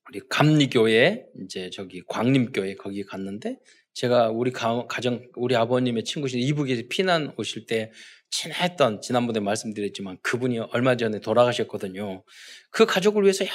[0.09, 3.57] 우리 감리교회 이제 저기 광림교회 거기 갔는데
[3.93, 7.91] 제가 우리 가, 정 우리 아버님의 친구신 이북에서 피난 오실 때
[8.29, 12.23] 친했던 지난번에 말씀드렸지만 그분이 얼마 전에 돌아가셨거든요.
[12.69, 13.45] 그 가족을 위해서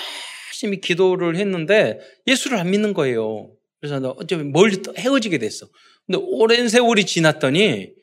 [0.49, 3.53] 열심히 기도를 했는데 예수를 안 믿는 거예요.
[3.81, 5.69] 그래서 나 어쩌면 멀리 또 헤어지게 됐어.
[6.07, 8.00] 근데 오랜 세월이 지났더니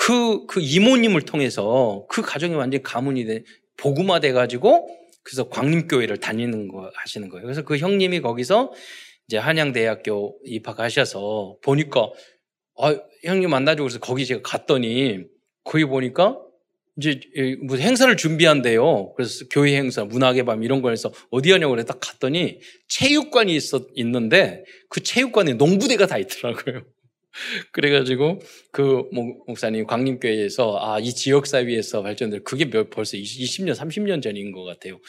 [0.00, 3.42] 그, 그 이모님을 통해서 그 가정이 완전히 가문이 돼,
[3.76, 4.88] 복음화 돼가지고
[5.22, 7.44] 그래서 광림교회를 다니는 거 하시는 거예요.
[7.44, 8.72] 그래서 그 형님이 거기서
[9.28, 12.08] 이제 한양대학교 입학하셔서 보니까
[12.78, 15.18] 아, 형님 만나주고 그래서 거기 제가 갔더니
[15.64, 16.38] 거기 보니까
[16.96, 17.20] 이제
[17.60, 19.12] 무슨 행사를 준비한대요.
[19.14, 24.64] 그래서 교회 행사, 문학의 밤 이런 거에서 어디 하냐고 그래 딱 갔더니 체육관이 있었, 있는데
[24.88, 26.84] 그 체육관에 농부대가 다 있더라고요.
[27.72, 28.40] 그래가지고
[28.72, 29.04] 그
[29.46, 35.00] 목사님 광림교회에서 아 이 지역사회에서 발전될 그게 몇, 벌써 20년 30년 전인 것 같아요.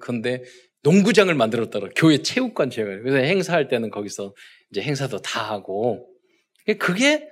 [0.00, 0.42] 근데
[0.82, 4.34] 농구장을 만들었더라 교회 체육관 제가 그래서 행사할 때는 거기서
[4.70, 6.06] 이제 행사도 다 하고
[6.78, 7.28] 그게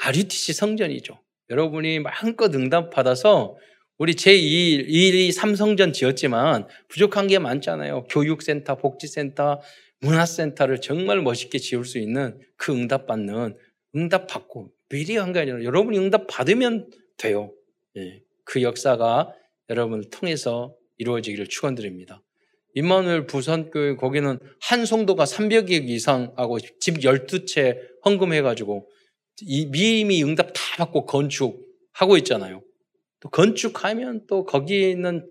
[0.00, 1.18] RUTC 성전이죠.
[1.50, 3.56] 여러분이 마음껏 응답 받아서
[3.96, 8.04] 우리 제2, 2, 3성전 지었지만 부족한 게 많잖아요.
[8.10, 9.60] 교육센터, 복지센터,
[10.04, 13.56] 문화센터를 정말 멋있게 지을 수 있는 그 응답 받는
[13.96, 17.52] 응답 받고 미리 한 게 아니라 여러분이 응답 받으면 돼요.
[17.96, 18.22] 예.
[18.44, 19.32] 그 역사가
[19.70, 22.22] 여러분을 통해서 이루어지기를 축원드립니다.
[22.74, 28.88] 임마누엘 부산교회 거기는 한 성도가 300억 이상하고 집 12채 헌금해가지고
[29.42, 32.62] 이미 응답 다 받고 건축하고 있잖아요.
[33.20, 35.26] 또 건축하면 또 거기 있는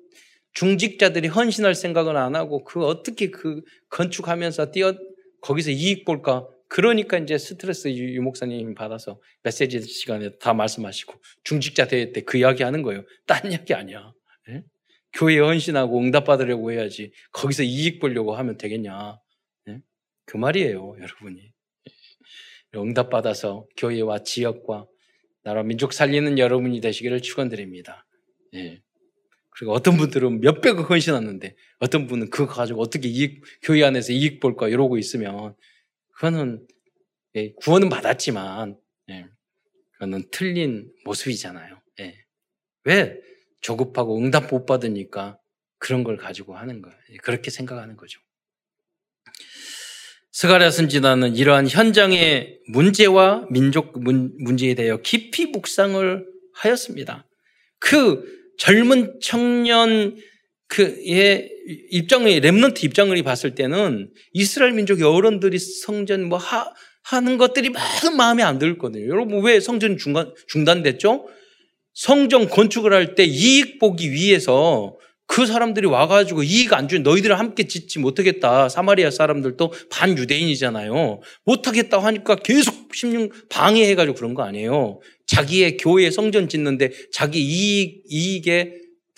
[0.54, 4.94] 중직자들이 헌신할 생각은 안 하고 그 어떻게 그 건축하면서 뛰어
[5.42, 6.48] 거기서 이익 볼까?
[6.68, 11.14] 그러니까 이제 스트레스 유, 목사님 받아서 메시지 시간에 다 말씀하시고
[11.44, 13.04] 중직자 대회 때 그 이야기 하는 거예요.
[13.28, 14.12] 딴 이야기 아니야.
[14.50, 14.64] 예?
[15.14, 19.18] 교회 헌신하고 응답 받으려고 해야지 거기서 이익 보려고 하면 되겠냐?
[19.70, 19.80] 예?
[20.26, 21.52] 그 말이에요, 여러분이.
[22.76, 24.88] 응답 받아서 교회와 지역과
[25.44, 28.06] 나라 민족 살리는 여러분이 되시기를 축원드립니다.
[28.56, 28.82] 예.
[29.56, 34.68] 그리고 어떤 분들은 몇백억 헌신하는데 어떤 분은 그거 가지고 어떻게 이익, 교회 안에서 이익 볼까
[34.68, 35.56] 이러고 있으면
[36.12, 36.66] 그거는
[37.36, 38.78] 예, 구원은 받았지만
[39.10, 39.26] 예,
[39.94, 41.82] 그거는 틀린 모습이잖아요.
[42.00, 42.16] 예.
[42.86, 43.20] 왜
[43.62, 45.40] 조급하고 응답 못 받으니까
[45.78, 46.98] 그런 걸 가지고 하는 거예요.
[47.12, 48.20] 예, 그렇게 생각하는 거죠.
[50.32, 57.28] 스가랴 선지자는 이러한 현장의 문제와 민족 문제에 대하여 깊이 묵상을 하였습니다.
[57.78, 60.16] 그 젊은 청년
[60.68, 61.50] 그의
[61.92, 66.66] 입장의 렘넌트 입장을 봤을 때는 이스라엘 민족의 어른들이 성전 뭐 하,
[67.04, 67.82] 하는 것들이 막
[68.18, 69.08] 마음에 안 들거든요.
[69.08, 71.28] 여러분 왜 성전이 중간, 중단됐죠?
[71.94, 77.66] 성전 건축을 할 때 이익 보기 위해서 그 사람들이 와가지고 이익 안 주는 너희들은 함께
[77.68, 78.70] 짓지 못하겠다.
[78.70, 81.22] 사마리아 사람들도 반유대인이잖아요.
[81.46, 85.00] 못하겠다 하니까 계속 16 방해해가지고 그런 거 아니에요.
[85.26, 88.74] 자기의 교회 성전 짓는데 자기 이익, 이익에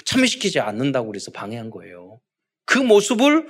[0.06, 2.20] 참여시키지 않는다고 그래서 방해한 거예요.
[2.66, 3.46] 그 모습을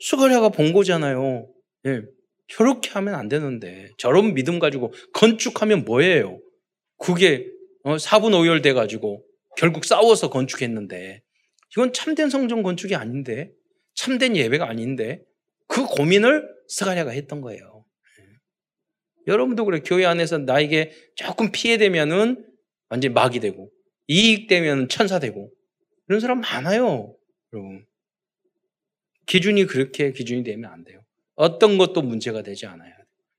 [0.00, 1.46] 수가랴가 본 거잖아요.
[1.86, 2.02] 예.
[2.48, 6.40] 저렇게 하면 안 되는데 저런 믿음 가지고 건축하면 뭐예요?
[6.98, 7.46] 그게
[7.84, 9.22] 어, 사분 오열돼 가지고
[9.56, 11.22] 결국 싸워서 건축했는데
[11.72, 13.52] 이건 참된 성전 건축이 아닌데
[13.94, 15.22] 참된 예배가 아닌데
[15.68, 17.84] 그 고민을 스가랴가 했던 거예요.
[19.26, 19.80] 여러분도 그래.
[19.84, 22.44] 교회 안에서 나에게 조금 피해되면은
[22.88, 23.70] 완전히 막이 되고,
[24.08, 25.50] 이익되면 천사 되고,
[26.08, 27.14] 이런 사람 많아요.
[27.52, 27.86] 여러분.
[29.26, 31.00] 기준이 그렇게 기준이 되면 안 돼요.
[31.36, 32.92] 어떤 것도 문제가 되지 않아요.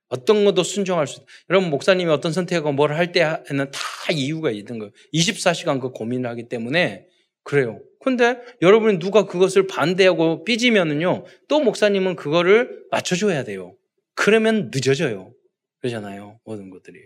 [0.08, 3.80] 어떤 것도 순종할 수, 여러분, 목사님이 어떤 선택하고 뭘할 때는 다
[4.14, 4.92] 이유가 있는 거예요.
[5.14, 7.08] 24시간 그 고민을 하기 때문에
[7.44, 7.82] 그래요.
[8.04, 13.76] 근데 여러분이 누가 그것을 반대하고 삐지면은요, 또 목사님은 그거를 맞춰줘야 돼요.
[14.16, 15.34] 그러면 늦어져요.
[15.80, 16.40] 그러잖아요.
[16.44, 17.00] 모든 것들이.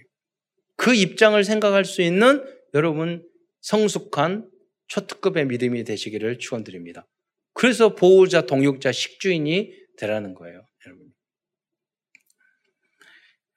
[0.76, 3.28] 그 입장을 생각할 수 있는 여러분
[3.62, 4.50] 성숙한
[4.88, 7.08] 초특급의 믿음이 되시기를 축원드립니다.
[7.54, 11.14] 그래서 보호자, 동역자, 식주인이 되라는 거예요, 여러분.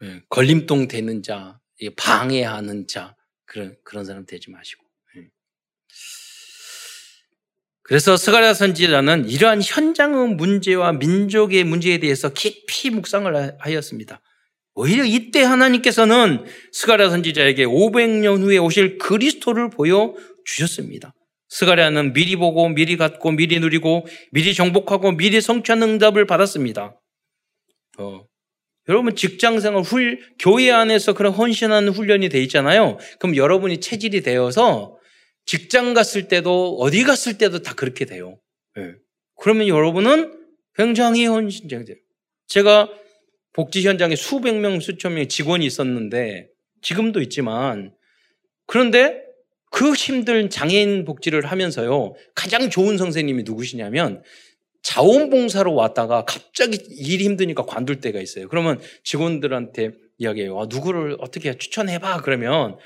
[0.04, 1.60] 예, 걸림돌 되는 자,
[1.96, 4.84] 방해하는 자 그런 그런 사람 되지 마시고.
[5.16, 5.28] 예.
[7.88, 14.20] 그래서 스가랴 선지자는 이러한 현장의 문제와 민족의 문제에 대해서 깊이 묵상을 하였습니다.
[14.74, 20.14] 오히려 이때 하나님께서는 스가랴 선지자에게 500년 후에 오실 그리스도를 보여
[20.44, 21.14] 주셨습니다.
[21.48, 27.00] 스가랴는 미리 보고 미리 갖고 미리 누리고 미리 정복하고 미리 성취하는 응답을 받았습니다.
[27.98, 28.20] 어,
[28.90, 32.98] 여러분 직장생활 훌 교회 안에서 그런 헌신하는 훈련이 돼 있잖아요.
[33.18, 34.97] 그럼 여러분이 체질이 되어서
[35.48, 38.38] 직장 갔을 때도 어디 갔을 때도 다 그렇게 돼요.
[38.76, 38.92] 네.
[39.40, 40.38] 그러면 여러분은
[40.74, 41.96] 굉장히 헌신적이 돼요.
[42.48, 42.90] 제가
[43.54, 46.50] 복지 현장에 수백 명, 수천 명의 직원이 있었는데
[46.82, 47.94] 지금도 있지만
[48.66, 49.22] 그런데
[49.70, 54.22] 그 힘든 장애인 복지를 하면서요 가장 좋은 선생님이 누구시냐면
[54.82, 58.48] 자원봉사로 왔다가 갑자기 일이 힘드니까 관둘 때가 있어요.
[58.48, 60.60] 그러면 직원들한테 이야기해요.
[60.60, 62.20] 아, 누구를 어떻게 추천해봐.
[62.20, 62.76] 그러면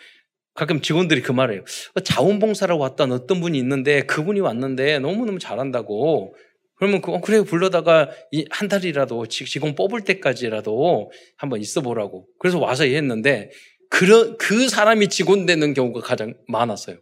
[0.55, 1.65] 가끔 직원들이 그 말을 해요.
[1.95, 6.35] 어, 자원봉사로 왔던 어떤 분이 있는데 그분이 왔는데 너무너무 잘한다고.
[6.75, 8.11] 그러면 그, 어, 그래 불러다가
[8.51, 12.27] 한 달이라도 직원 뽑을 때까지라도 한번 있어 보라고.
[12.39, 13.51] 그래서 와서 했는데
[13.89, 16.99] 그, 그 사람이 직원 되는 경우가 가장 많았어요.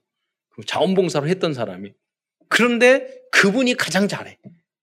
[0.67, 1.93] 자원봉사로 했던 사람이.
[2.49, 4.39] 그런데 그분이 가장 잘해.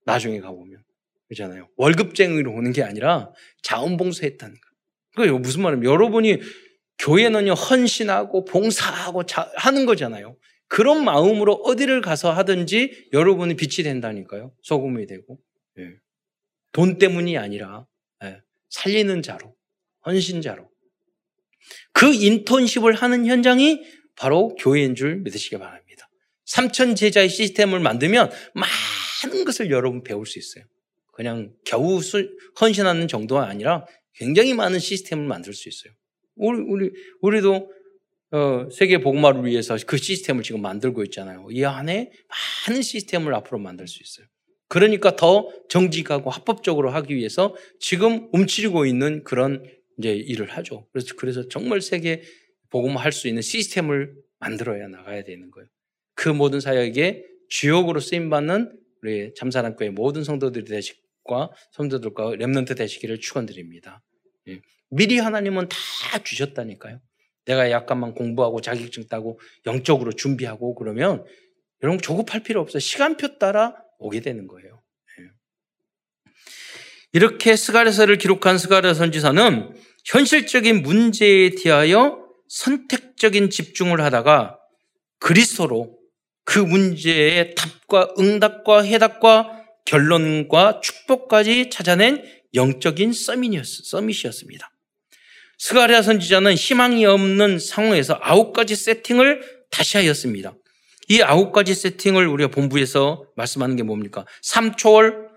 [0.06, 0.82] 나중에 가보면.
[1.28, 1.68] 그렇잖아요.
[1.76, 4.62] 월급쟁이로 오는 게 아니라 자원봉사 했다는 거.
[5.16, 6.40] 그러니까 무슨 말이냐면 여러분이
[7.00, 10.38] 교회는요, 헌신하고 봉사하고 자, 하는 거잖아요.
[10.68, 14.54] 그런 마음으로 어디를 가서 하든지 여러분이 빛이 된다니까요.
[14.64, 15.40] 소금이 되고.
[15.80, 15.94] 예.
[16.72, 17.86] 돈 때문이 아니라
[18.24, 18.42] 예.
[18.70, 19.56] 살리는 자로,
[20.06, 20.70] 헌신자로.
[21.94, 23.84] 그 인턴십을 하는 현장이
[24.16, 26.10] 바로 교회인 줄 믿으시기 바랍니다.
[26.46, 30.64] 삼천 제자의 시스템을 만들면 많은 것을 여러분 배울 수 있어요.
[31.14, 32.00] 그냥 겨우
[32.60, 35.94] 헌신하는 정도가 아니라 굉장히 많은 시스템을 만들 수 있어요.
[36.38, 37.72] 우리, 우리, 우리도,
[38.32, 41.48] 어, 세계 복음화를 위해서 그 시스템을 지금 만들고 있잖아요.
[41.52, 42.12] 이 안에
[42.68, 44.28] 많은 시스템을 앞으로 만들 수 있어요.
[44.68, 49.64] 그러니까 더 정직하고 합법적으로 하기 위해서 지금 움츠리고 있는 그런
[49.98, 50.88] 이제 일을 하죠.
[50.92, 52.22] 그래서, 그래서 정말 세계
[52.70, 55.68] 복음화 할 수 있는 시스템을 만들어야 나가야 되는 거예요.
[56.16, 64.04] 그 모든 사역에 주역으로 쓰임 받는 우리 참사랑교회 모든 성도들이 되시과 성도들과 렘넌트 되시기를 축원드립니다.
[64.50, 64.60] 예.
[64.90, 67.00] 미리 하나님은 다 주셨다니까요.
[67.46, 71.26] 내가 약간만 공부하고 자격증 따고 영적으로 준비하고 그러면
[71.82, 72.80] 여러분 조급할 필요 없어요.
[72.80, 74.82] 시간표 따라 오게 되는 거예요.
[75.20, 75.26] 예.
[77.14, 79.74] 이렇게 스가랴서를 기록한 스가랴 선지자는
[80.06, 84.60] 현실적인 문제에 대하여 선택적인 집중을 하다가
[85.20, 85.98] 그리스도로
[86.44, 92.24] 그 문제의 답과 응답과 해답과 결론과 축복까지 찾아낸
[92.54, 94.72] 영적인 summit이었습니다.
[95.58, 99.42] 스가랴 선지자는 희망이 없는 상황에서 아홉 가지 세팅을
[99.72, 100.56] 다시 하였습니다.
[101.10, 104.26] 이 아홉 가지 세팅을 우리가 본부에서 말씀하는 게 뭡니까?
[104.42, 105.28] 삼초월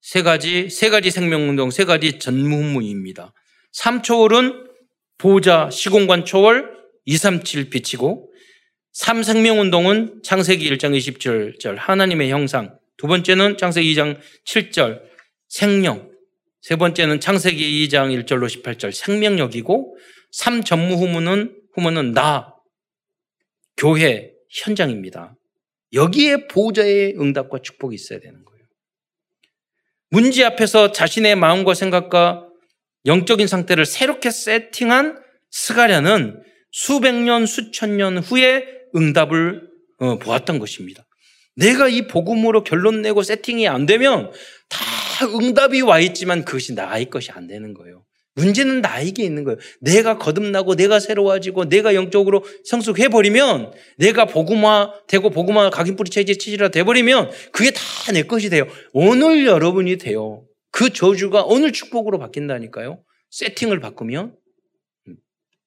[0.00, 3.32] 세 가지, 세 가지 생명운동, 세 가지 전무후무입니다.
[3.72, 4.66] 삼초월은
[5.18, 6.68] 보자 시공간 초월
[7.04, 8.30] 237 비치고
[8.92, 15.00] 삼생명운동은 창세기 1장 27절 하나님의 형상 두 번째는 창세기 2장 7절
[15.48, 16.11] 생명
[16.62, 19.96] 세 번째는 창세기 2장 1절로 18절 생명력이고
[20.30, 22.54] 삼전무 후문은 후문은 나
[23.76, 25.34] 교회 현장입니다.
[25.92, 28.64] 여기에 보호자의 응답과 축복이 있어야 되는 거예요.
[30.10, 32.46] 문제 앞에서 자신의 마음과 생각과
[33.06, 41.04] 영적인 상태를 새롭게 세팅한 스가랴는 수백 년, 수천 년 후에 응답을 어, 보았던 것입니다.
[41.56, 44.30] 내가 이 복음으로 결론 내고 세팅이 안 되면
[44.68, 48.04] 다 응답이 와 있지만 그것이 나의 것이 안 되는 거예요.
[48.34, 49.58] 문제는 나에게 있는 거예요.
[49.80, 56.38] 내가 거듭나고 내가 새로워지고 내가 영적으로 성숙해 버리면 내가 복음화 되고 복음화 각인 뿌리 체질
[56.38, 58.66] 체질화 돼 버리면 그게 다 내 것이 돼요.
[58.92, 60.44] 오늘 여러분이 돼요.
[60.70, 63.02] 그 저주가 오늘 축복으로 바뀐다니까요.
[63.30, 64.34] 세팅을 바꾸면
[65.08, 65.16] 음.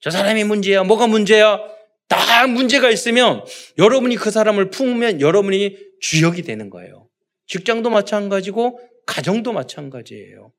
[0.01, 0.83] 저 사람이 문제야.
[0.83, 1.59] 뭐가 문제야?
[2.07, 3.43] 다 문제가 있으면
[3.77, 7.07] 여러분이 그 사람을 품으면 여러분이 주역이 되는 거예요.
[7.47, 10.51] 직장도 마찬가지고 가정도 마찬가지예요.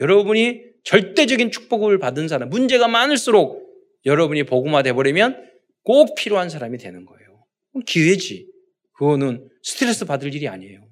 [0.00, 3.64] 여러분이 절대적인 축복을 받은 사람, 문제가 많을수록
[4.04, 5.50] 여러분이 복음화 돼버리면
[5.82, 7.44] 꼭 필요한 사람이 되는 거예요.
[7.86, 8.48] 기회지.
[8.92, 10.86] 그거는 스트레스 받을 일이 아니에요.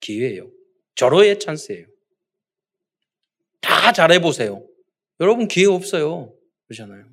[0.00, 0.50] 기회예요.
[0.94, 1.86] 절호의 찬스예요.
[3.60, 4.66] 다 잘해보세요.
[5.20, 6.34] 여러분 기회 없어요.
[6.66, 7.04] 그러잖아요.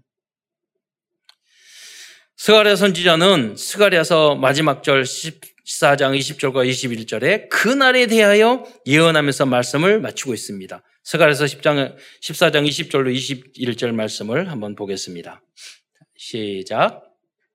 [2.38, 5.06] 스가랴 선지자는 스가랴서 마지막 절
[5.66, 10.84] 14장 20절과 21절에 그날에 대하여 예언하면서 말씀을 마치고 있습니다.
[11.04, 15.42] 스가랴서 10장 14장 20절로 21절 말씀을 한번 보겠습니다.
[16.16, 17.04] 시작.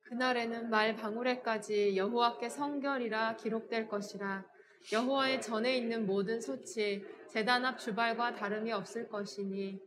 [0.09, 4.45] 그날에는 말 방울에까지 여호와께 성결이라 기록될 것이라
[4.93, 9.79] 여호와의 전에 있는 모든 소치 제단 앞 주발과 다름이 없을 것이니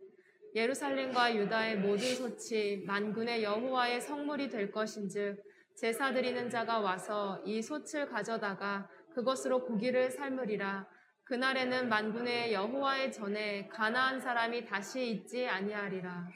[0.55, 5.43] 예루살렘과 유다의 모든 소치 만군의 여호와의 성물이 될 것인즉
[5.79, 10.85] 제사 드리는 자가 와서 이 솥을 가져다가 그것으로 고기를 삶으리라
[11.25, 16.27] 그날에는 만군의 여호와의 전에 가나안 사람이 다시 있지 아니하리라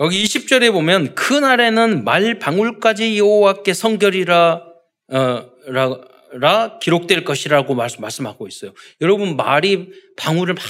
[0.00, 4.72] 여기 20절에 보면 그날에는 말 방울까지 여호와께 성결이라
[5.12, 6.00] 어, 라,
[6.32, 8.72] 라 기록될 것이라고 말씀, 하고 있어요.
[9.02, 10.64] 여러분 말이 방울을 막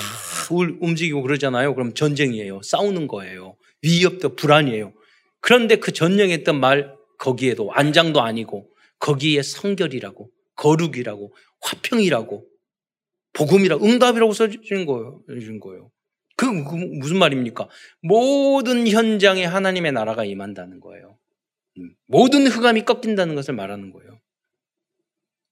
[0.81, 1.75] 움직이고 그러잖아요.
[1.75, 2.61] 그럼 전쟁이에요.
[2.63, 3.57] 싸우는 거예요.
[3.83, 4.93] 위협도 불안이에요.
[5.41, 6.93] 그런데 그 전쟁했던 말
[7.23, 8.69] 거기에도 안장도 아니고
[8.99, 12.47] 거기에 성결이라고 거룩이라고 화평이라고
[13.33, 15.23] 복음이라 응답이라고 써주는 거예요.
[15.41, 15.91] 준 거예요.
[16.37, 17.69] 그, 그 무슨 말입니까?
[18.01, 21.17] 모든 현장에 하나님의 나라가 임한다는 거예요.
[21.79, 24.21] 음, 모든 흑암이 꺾인다는 것을 말하는 거예요.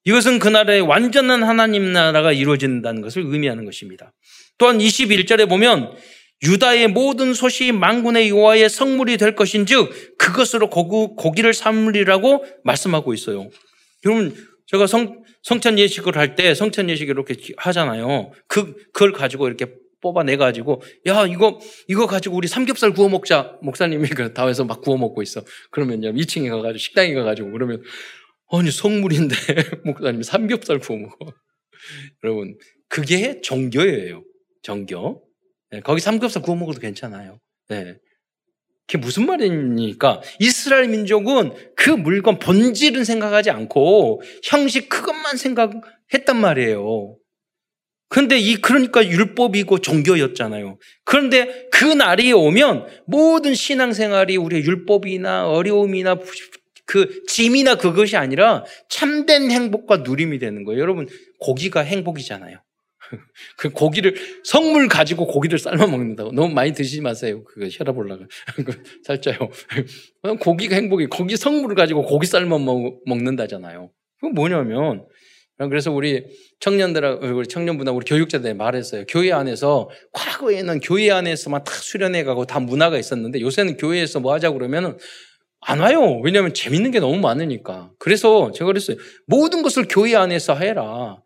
[0.05, 4.13] 이것은 그날에 완전한 하나님 나라가 이루어진다는 것을 의미하는 것입니다.
[4.59, 5.97] 또한 21절에 보면
[6.43, 13.51] 유다의 모든 소시 망군의 여호와의 성물이 될 것인즉 그것으로 고기, 를 삼으리라고 말씀하고 있어요.
[14.05, 14.35] 여러분
[14.67, 18.33] 제가 성, 성찬 예식을 할 때 성찬 예식을 이렇게 하잖아요.
[18.47, 19.67] 그 그걸 가지고 이렇게
[20.01, 24.97] 뽑아내 가지고 야 이거 이거 가지고 우리 삼겹살 구워 먹자 목사님이 그 다에서 막 구워
[24.97, 25.43] 먹고 있어.
[25.71, 27.83] 그러면요 2층에 가가지고 식당에 가가지고 그러면
[28.51, 29.35] 아니 성물인데
[29.85, 31.33] 목사님 삼겹살 구워 먹어.
[32.25, 32.57] 여러분
[32.89, 34.25] 그게 종교예요.
[34.63, 35.30] 종교.
[35.71, 37.39] 네, 거기 삼겹살 구워 먹어도 괜찮아요.
[37.69, 37.97] 네.
[38.87, 40.21] 그게 무슨 말입니까?
[40.41, 47.17] 이스라엘 민족은 그 물건 본질은 생각하지 않고 형식 그것만 생각했단 말이에요.
[48.09, 50.79] 그런데 이 그러니까 율법이고 종교였잖아요.
[51.05, 56.19] 그런데 그 날이 오면 모든 신앙생활이 우리의 율법이나 어려움이나
[56.87, 60.81] 그 짐이나 그것이 아니라 참된 행복과 누림이 되는 거예요.
[60.81, 61.07] 여러분
[61.39, 62.61] 고기가 행복이잖아요.
[63.57, 67.45] 그 고기를 성물 가지고 고기를 삶아 먹는다고 너무 많이 드시지 마세요.
[67.45, 68.27] 그거 혈압 올라가.
[68.65, 69.37] 그 살쪄요.
[70.41, 73.91] 고기가 행복이 고기 성물을 가지고 고기 삶아 먹, 먹는다잖아요.
[74.21, 75.07] 그건 뭐냐면
[75.69, 76.25] 그래서 우리
[76.61, 79.05] 청년들, 우리 청년분하고 우리 교육자들 말했어요.
[79.07, 84.97] 교회 안에서, 과거에는 교회 안에서만 다 수련해가고 다 문화가 있었는데 요새는 교회에서 뭐 하자고 그러면은
[85.61, 86.19] 안 와요.
[86.25, 87.91] 왜냐하면 재밌는 게 너무 많으니까.
[87.99, 88.97] 그래서 제가 그랬어요.
[89.27, 91.19] 모든 것을 교회 안에서 해라.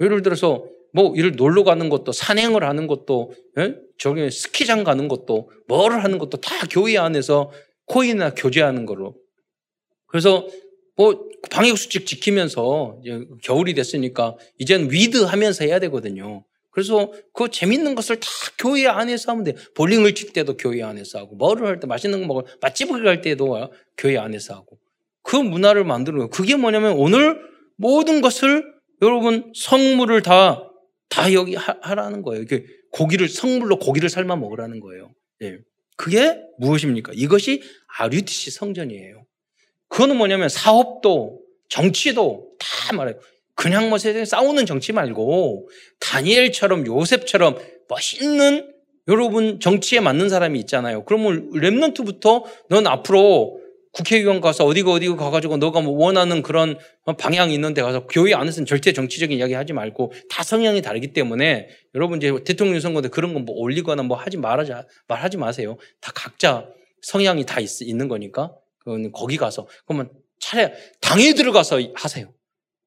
[0.00, 3.76] 예를 들어서 뭐 이를 놀러 가는 것도 산행을 하는 것도 예?
[3.98, 7.50] 저기 스키장 가는 것도 뭐를 하는 것도 다 교회 안에서
[7.86, 9.14] 코이노니아 교제하는 거로.
[10.06, 10.46] 그래서
[10.96, 13.00] 뭐 방역 수칙 지키면서
[13.42, 16.44] 겨울이 됐으니까 이제는 with 하면서 해야 되거든요.
[16.70, 18.28] 그래서 그 재밌는 것을 다
[18.58, 19.54] 교회 안에서 하면 돼.
[19.74, 23.70] 볼링을 칠 때도 교회 안에서 하고, 뭐를 할 때 맛있는 거 먹을, 맛집을 갈 때도
[23.98, 24.78] 교회 안에서 하고.
[25.22, 26.30] 그 문화를 만드는 거예요.
[26.30, 27.38] 그게 뭐냐면 오늘
[27.76, 28.64] 모든 것을
[29.02, 30.66] 여러분 성물을 다,
[31.12, 32.42] 다 여기 하, 라는 거예요.
[32.42, 35.12] 이게 고기를, 성물로 고기를 삶아 먹으라는 거예요.
[35.42, 35.58] 예.
[35.96, 37.12] 그게 무엇입니까?
[37.14, 37.62] 이것이
[37.98, 39.26] RUTC 성전이에요.
[39.88, 43.18] 그거는 뭐냐면 사업도, 정치도 다 말해요.
[43.54, 45.68] 그냥 뭐 세상에 싸우는 정치 말고
[46.00, 47.58] 다니엘처럼 요셉처럼
[47.88, 48.72] 멋있는
[49.06, 51.04] 여러분 정치에 맞는 사람이 있잖아요.
[51.04, 53.60] 그러면 랩런트부터 넌 앞으로
[53.92, 56.78] 국회의원 가서 어디가 어디가 가가지고 너가 뭐 원하는 그런
[57.18, 62.16] 방향이 있는데 가서 교회 안에서는 절대 정치적인 이야기 하지 말고 다 성향이 다르기 때문에 여러분
[62.16, 65.76] 이제 대통령 선거 때 그런 거 뭐 올리거나 뭐 하지 말하자 말하지 마세요.
[66.00, 66.68] 다 각자
[67.02, 72.32] 성향이 다 있, 있는 거니까 그건 거기 가서 그러면 차라리 당에 들어가서 하세요.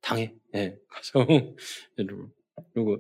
[0.01, 1.26] 당에 예, 가서
[2.74, 2.97] 그리고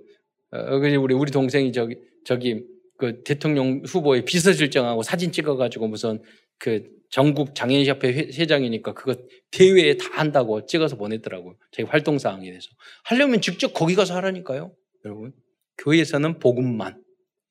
[0.51, 2.63] 어, 우리 우리 동생이 저기 저기
[2.97, 6.21] 그 대통령 후보의 비서실장하고 사진 찍어가지고 무슨
[6.57, 6.83] 그
[7.15, 9.15] 전국 장애인협회 회장이니까 그거
[9.49, 11.55] 대회에 다 한다고 찍어서 보냈더라고요.
[11.71, 12.67] 자기 활동 사항에 대해서
[13.05, 15.31] 하려면 직접 거기 가서 하라니까요, 여러분.
[15.77, 17.01] 교회에서는 복음만,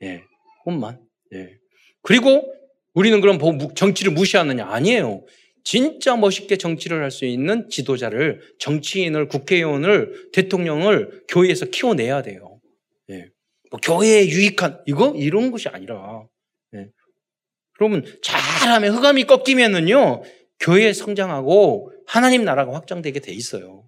[0.03, 0.23] 예,
[0.59, 1.01] 복음만,
[1.33, 1.57] 예.
[2.03, 2.53] 그리고
[2.93, 3.39] 우리는 그럼
[3.75, 4.67] 정치를 무시하느냐?
[4.67, 5.25] 아니에요.
[5.63, 12.61] 진짜 멋있게 정치를 할 수 있는 지도자를, 정치인을, 국회의원을, 대통령을 교회에서 키워내야 돼요.
[13.09, 13.31] 예.
[13.71, 15.15] 뭐 교회에 유익한, 이거?
[15.17, 16.27] 이런 것이 아니라.
[17.75, 17.79] 예.
[17.79, 20.23] 그러면 잘하면, 흑암이 꺾이면은요,
[20.61, 23.85] 교회 성장하고 하나님 나라가 확장되게 돼 있어요.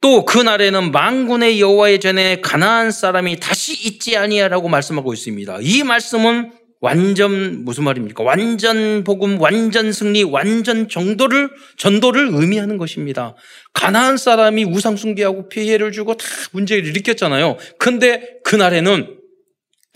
[0.00, 5.58] 또 그날에는 망군의 여호와의 전에 가나안 사람이 다시 있지 아니하라고 말씀하고 있습니다.
[5.60, 8.22] 이 말씀은 완전 무슨 말입니까?
[8.22, 13.34] 완전 복음, 완전 승리, 완전 정도를 전도를 의미하는 것입니다.
[13.72, 17.56] 가나안 사람이 우상 숭배하고 피해를 주고 다 문제를 일으켰잖아요.
[17.80, 19.17] 근데 그날에는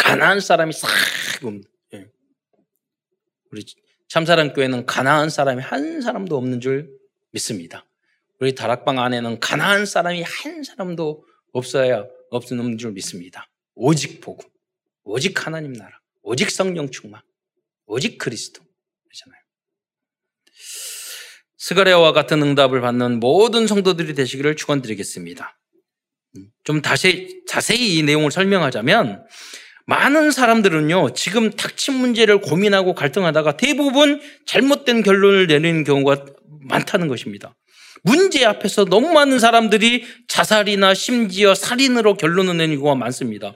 [0.03, 0.89] 가나안 사람이 싹
[1.95, 2.07] 예.
[3.51, 3.65] 우리
[4.09, 6.91] 참사랑 교회는 가나안 사람이 한 사람도 없는 줄
[7.31, 7.87] 믿습니다.
[8.41, 13.49] 우리 다락방 안에는 가나안 사람이 한 사람도 없어야 없는 줄 믿습니다.
[13.75, 14.49] 오직 복음,
[15.05, 16.01] 오직 하나님 나라.
[16.23, 17.23] 오직 성령 충만,
[17.87, 18.63] 오직 그리스도.
[19.05, 19.41] 그렇잖아요.
[21.59, 25.59] 스가랴와 같은 응답을 받는 모든 성도들이 되시기를 축원드리겠습니다.
[26.37, 29.27] 음, 좀 다시 자세히 이 내용을 설명하자면
[29.93, 36.25] 많은 사람들은요 지금 닥친 문제를 고민하고 갈등하다가 대부분 잘못된 결론을 내리는 경우가
[36.63, 37.55] 많다는 것입니다.
[38.03, 43.53] 문제 앞에서 너무 많은 사람들이 자살이나 심지어 살인으로 결론을 내는 경우가 많습니다.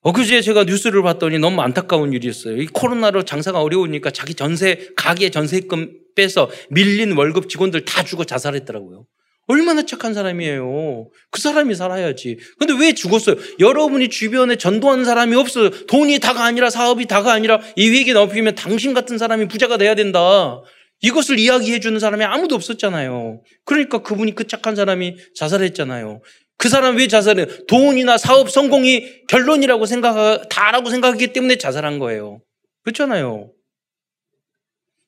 [0.00, 2.56] 엊그제 제가 뉴스를 봤더니 너무 안타까운 일이었어요.
[2.56, 9.04] 이 코로나로 장사가 어려우니까 자기 전세, 가게 전세금 빼서 밀린 월급 직원들 다 죽어 자살했더라고요.
[9.46, 11.08] 얼마나 착한 사람이에요.
[11.30, 12.38] 그 사람이 살아야지.
[12.58, 13.36] 근데 왜 죽었어요?
[13.60, 15.70] 여러분이 주변에 전도하는 사람이 없어요.
[15.86, 20.60] 돈이 다가 아니라 사업이 다가 아니라 이 위기 넘기면 당신 같은 사람이 부자가 돼야 된다.
[21.02, 23.42] 이것을 이야기해 주는 사람이 아무도 없었잖아요.
[23.64, 26.22] 그러니까 그분이 그 착한 사람이 자살했잖아요.
[26.58, 27.66] 그 사람 왜 자살해요?
[27.66, 32.40] 돈이나 사업 성공이 결론이라고 생각, 다라고 생각하기 때문에 자살한 거예요.
[32.82, 33.52] 그렇잖아요.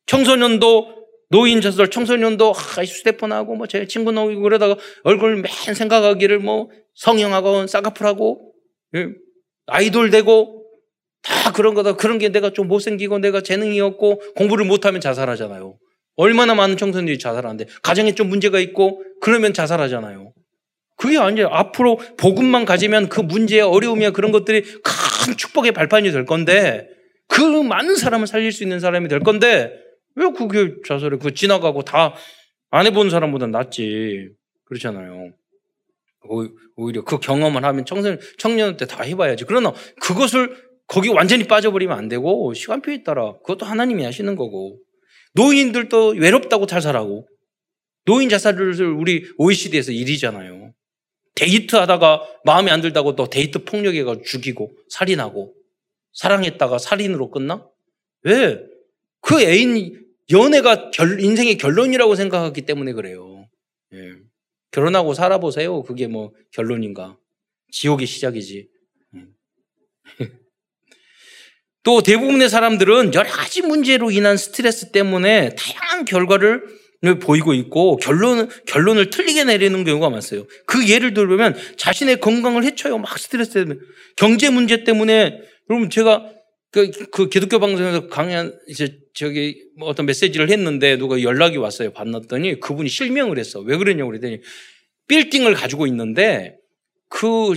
[0.07, 0.98] 청소년도
[1.31, 7.67] 노인 자살, 청소년도 아, 휴대폰하고 뭐 제 친구 나오고 그러다가 얼굴 맨 생각하기를 뭐 성형하고
[7.67, 8.53] 쌍꺼풀하고
[8.97, 9.09] 예,
[9.67, 10.65] 아이돌 되고
[11.23, 11.95] 다 그런 거다.
[11.97, 15.77] 그런 게 내가 좀 못생기고 내가 재능이 없고 공부를 못하면 자살하잖아요.
[16.17, 20.33] 얼마나 많은 청소년들이 자살하는데 가정에 좀 문제가 있고 그러면 자살하잖아요.
[20.97, 21.49] 그게 아니에요.
[21.49, 26.89] 앞으로 복음만 가지면 그 문제의 어려움이야 그런 것들이 큰 축복의 발판이 될 건데
[27.29, 29.73] 그 많은 사람을 살릴 수 있는 사람이 될 건데
[30.19, 31.19] 왜 그게 자살해?
[31.19, 32.15] 그 지나가고 다
[32.71, 34.29] 안 해본 사람보다 낫지.
[34.65, 35.33] 그렇잖아요.
[36.77, 39.45] 오히려 그 경험을 하면 청소년, 청년 때 다 해봐야지.
[39.47, 40.55] 그러나 그것을
[40.87, 44.79] 거기 완전히 빠져버리면 안 되고 시간표에 따라 그것도 하나님이 하시는 거고
[45.35, 47.27] 노인들도 외롭다고 자살하고
[48.05, 50.73] 노인 자살률 우리 OECD에서 1위잖아요.
[51.35, 55.55] 데이트 하다가 마음에 안 들다고 또 데이트 폭력해가 죽이고 살인하고
[56.15, 57.67] 사랑했다가 살인으로 끝나?
[58.23, 58.59] 왜?
[59.21, 63.49] 그 애인 연애가 결, 인생의 결론이라고 생각하기 때문에 그래요.
[63.95, 64.15] 예.
[64.71, 65.83] 결혼하고 살아보세요.
[65.83, 67.17] 그게 뭐 결론인가?
[67.73, 68.69] 지옥의 시작이지.
[69.17, 69.21] 예.
[71.83, 76.79] 또 대부분의 사람들은 여러 가지 문제로 인한 스트레스 때문에 다양한 결과를
[77.21, 80.47] 보이고 있고 결론 결론을 틀리게 내리는 경우가 많았어요.
[80.67, 82.99] 그 예를 들면 자신의 건강을 해쳐요.
[82.99, 83.81] 막 스트레스 때문에
[84.17, 86.38] 경제 문제 때문에 여러분 제가
[86.71, 91.93] 그, 그 기독교 방송에서 강연 이제 저기 뭐 어떤 메시지를 했는데 누가 연락이 왔어요.
[91.93, 93.61] 받았더니 그분이 실명을 했어.
[93.61, 94.41] 왜 그러냐고 그랬더니
[95.09, 96.57] 빌딩을 가지고 있는데
[97.09, 97.55] 그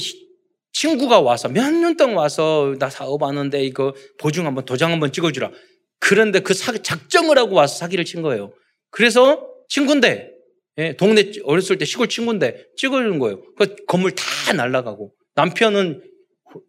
[0.73, 5.51] 친구가 와서 몇 년 동안 와서 나 사업하는데 이거 보증 한번 도장 한번 찍어주라.
[5.99, 8.53] 그런데 그 사, 작정을 하고 와서 사기를 친 거예요.
[8.89, 10.31] 그래서 친구인데,
[10.77, 13.41] 예, 동네 어렸을 때 시골 친구인데 찍어주는 거예요.
[13.57, 16.01] 그 건물 다 날라가고 남편은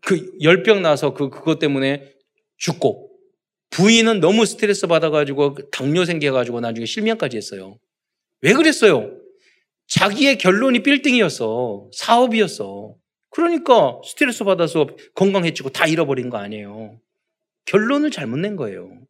[0.02, 2.12] 그 열병 나서 그 그것 때문에
[2.62, 3.10] 죽고
[3.70, 7.78] 부인은 너무 스트레스 받아가지고 당뇨 생겨가지고 나중에 실명까지 했어요.
[8.40, 9.18] 왜 그랬어요?
[9.88, 11.90] 자기의 결론이 빌딩이었어.
[11.92, 12.94] 사업이었어.
[13.30, 17.00] 그러니까 스트레스 받아서 건강해지고 다 잃어버린 거 아니에요.
[17.64, 19.00] 결론을 잘못 낸 거예요.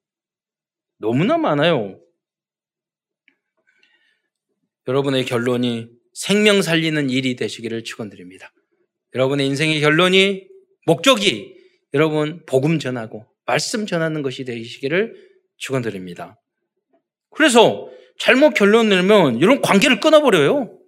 [0.98, 2.00] 너무나 많아요.
[4.88, 8.53] 여러분의 결론이 생명 살리는 일이 되시기를 축원드립니다.
[9.14, 10.48] 여러분의 인생의 결론이
[10.86, 11.57] 목적이
[11.94, 15.14] 여러분 복음 전하고 말씀 전하는 것이 되시기를
[15.57, 16.40] 축원드립니다.
[17.30, 17.88] 그래서
[18.18, 20.78] 잘못 결론 내면 이런 관계를 끊어버려요.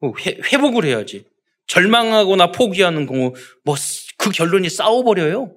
[0.00, 1.24] 뭐 회, 회복을 해야지.
[1.66, 3.34] 절망하거나 포기하는 경우
[3.64, 3.76] 뭐
[4.16, 5.52] 그 결론이 싸워버려요.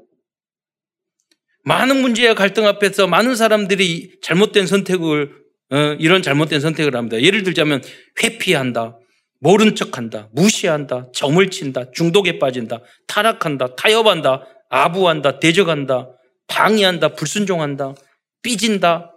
[1.64, 5.40] 많은 문제와 갈등 앞에서 많은 사람들이 잘못된 선택을
[5.72, 7.22] 어, 이런 잘못된 선택을 합니다.
[7.22, 7.84] 예를 들자면
[8.24, 8.98] 회피한다,
[9.40, 16.10] 모른 척한다, 무시한다, 점을 친다, 중독에 빠진다, 타락한다, 타협한다, 아부한다, 대적한다,
[16.48, 17.94] 방해한다, 불순종한다,
[18.42, 19.12] 삐진다,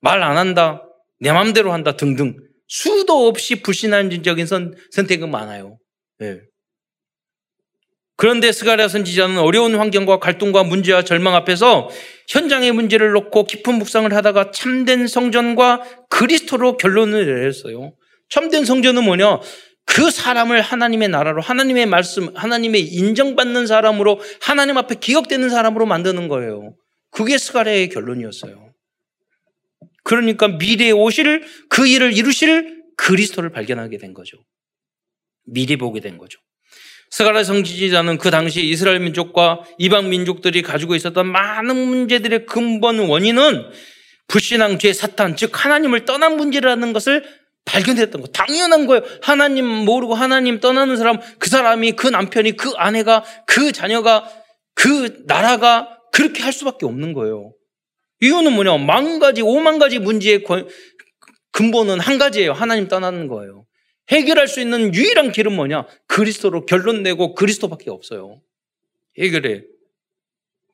[0.00, 0.82] 말 안 한다,
[1.20, 2.34] 내 맘대로 한다 등등
[2.68, 5.78] 수도 없이 불신한적인 선, 선택은 많아요.
[6.18, 6.40] 네.
[8.16, 11.88] 그런데 스가랴 선지자는 어려운 환경과 갈등과 문제와 절망 앞에서
[12.28, 17.94] 현장의 문제를 놓고 깊은 묵상을 하다가 참된 성전과 그리스도로 결론을 내렸어요.
[18.28, 19.40] 참된 성전은 뭐냐?
[19.84, 26.74] 그 사람을 하나님의 나라로 하나님의 말씀, 하나님의 인정받는 사람으로 하나님 앞에 기억되는 사람으로 만드는 거예요.
[27.10, 28.72] 그게 스가랴의 결론이었어요.
[30.04, 34.38] 그러니까 미래에 오실 그 일을 이루실 그리스도를 발견하게 된 거죠.
[35.44, 36.38] 미리 보게 된 거죠.
[37.10, 43.70] 스가랴 성지자는 그 당시 이스라엘 민족과 이방 민족들이 가지고 있었던 많은 문제들의 근본 원인은
[44.28, 47.22] 불신앙, 죄, 사탄, 즉 하나님을 떠난 문제라는 것을
[47.64, 48.28] 발견했던 거.
[48.28, 49.02] 당연한 거예요.
[49.22, 54.28] 하나님 모르고 하나님 떠나는 사람, 그 사람이, 그 남편이, 그 아내가, 그 자녀가,
[54.74, 57.54] 그 나라가 그렇게 할 수밖에 없는 거예요.
[58.20, 58.78] 이유는 뭐냐?
[58.78, 60.44] 만 가지, 오만 가지 문제의
[61.52, 62.52] 근본은 한 가지예요.
[62.52, 63.66] 하나님 떠나는 거예요.
[64.10, 65.86] 해결할 수 있는 유일한 길은 뭐냐?
[66.06, 68.42] 그리스도로 결론 내고 그리스도밖에 없어요.
[69.18, 69.62] 해결해.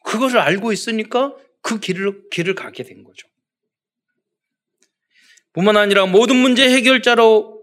[0.05, 3.28] 그것을 알고 있으니까 그 길을, 길을 가게 된 거죠.
[5.59, 7.61] 뿐만 아니라 모든 문제 해결자로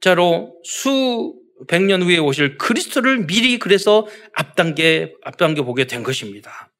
[0.00, 6.72] 자로 수백 년 후에 오실 그리스도를 미리 그래서 앞당겨 앞당겨 보게 된 것입니다.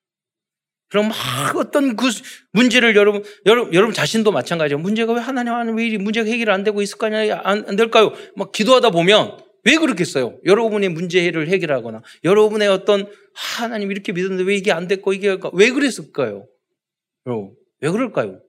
[0.89, 2.07] 그럼 막 어떤 그
[2.53, 4.78] 문제를 여러분, 여러분, 여러분 자신도 마찬가지예요.
[4.78, 8.14] 문제가 왜 하나님, 왜 문제가 해결 안 되고 있을까, 안, 안 될까요?
[8.35, 10.39] 막 기도하다 보면 왜 그렇겠어요?
[10.47, 16.47] 여러분의 문제를 해결하거나 여러분의 어떤 하나님 이렇게 믿었는데 왜 이게 안 됐고 이게 왜 그랬을까요?
[17.26, 18.41] 여러분, 왜 그럴까요?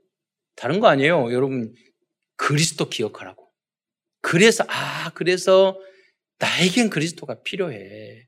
[0.55, 1.31] 다른 거 아니에요.
[1.33, 1.73] 여러분,
[2.37, 3.49] 그리스도 기억하라고.
[4.21, 5.79] 그래서, 아, 그래서
[6.39, 8.25] 나에겐 그리스도가 필요해.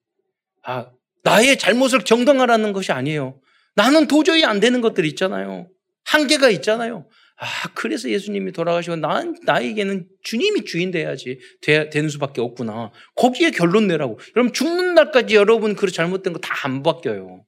[0.64, 0.92] 아,
[1.24, 3.40] 나의 잘못을 정당하라는 것이 아니에요.
[3.76, 5.70] 나는 도저히 안 되는 것들이 있잖아요.
[6.06, 7.08] 한계가 있잖아요.
[7.38, 12.92] 아, 그래서 예수님이 돌아가시고 난, 나에게는 주님이 주인 돼야지 돼, 되는 수밖에 없구나.
[13.16, 14.18] 거기에 결론 내라고.
[14.34, 17.44] 그럼 죽는 날까지 여러분 그 잘못된 거 다 안 바뀌어요.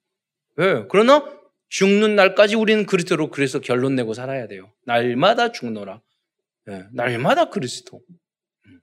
[0.58, 0.84] 왜?
[0.90, 1.24] 그러나
[1.70, 4.72] 죽는 날까지 우리는 그리스도로 그래서 결론 내고 살아야 돼요.
[4.86, 6.02] 날마다 죽노라.
[6.66, 8.02] 네, 날마다 그리스도.
[8.68, 8.80] 음.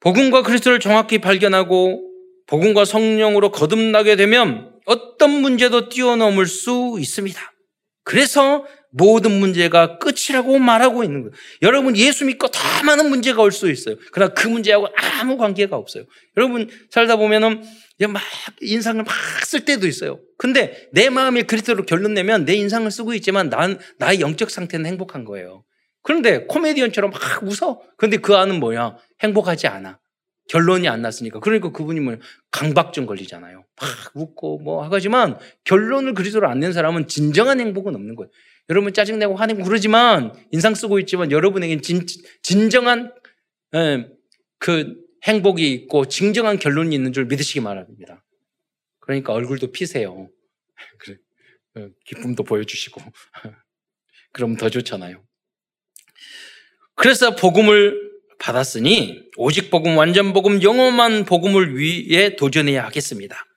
[0.00, 2.04] 복음과 그리스도를 정확히 발견하고
[2.46, 7.40] 복음과 성령으로 거듭나게 되면 어떤 문제도 뛰어넘을 수 있습니다.
[8.04, 11.32] 그래서 모든 문제가 끝이라고 말하고 있는 거예요.
[11.60, 13.96] 여러분 예수 믿고 더 많은 문제가 올 수 있어요.
[14.12, 16.04] 그러나 그 문제하고 아무 관계가 없어요.
[16.38, 17.62] 여러분 살다 보면은
[18.06, 18.22] 막
[18.60, 20.20] 인상을 막 쓸 때도 있어요.
[20.36, 25.24] 근데 내 마음이 그리스도로 결론 내면 내 인상을 쓰고 있지만 난 나의 영적 상태는 행복한
[25.24, 25.64] 거예요.
[26.02, 27.80] 그런데 코미디언처럼 막 웃어.
[27.96, 28.96] 근데 그 안은 뭐야?
[29.22, 29.98] 행복하지 않아.
[30.50, 31.40] 결론이 안 났으니까.
[31.40, 32.16] 그러니까 그분이 뭐
[32.50, 33.64] 강박증 걸리잖아요.
[33.80, 38.30] 막 웃고 뭐 하지만 결론을 그리스도로 안 낸 사람은 진정한 행복은 없는 거예요.
[38.68, 42.04] 여러분 짜증내고 화내고 그러지만 인상 쓰고 있지만 여러분에겐 진,
[42.42, 43.12] 진정한
[43.74, 44.08] 예,
[44.58, 44.94] 그
[45.24, 48.24] 행복이 있고 진정한 결론이 있는 줄 믿으시기 바랍니다.
[49.00, 50.28] 그러니까 얼굴도 피세요.
[50.98, 51.16] 그래.
[51.76, 53.00] 어, 기쁨도 보여주시고.
[54.32, 55.22] 그럼 더 좋잖아요.
[56.94, 58.08] 그래서 복음을
[58.38, 63.47] 받았으니 오직 복음, 완전 복음, 영험한 복음을 위해 도전해야 하겠습니다.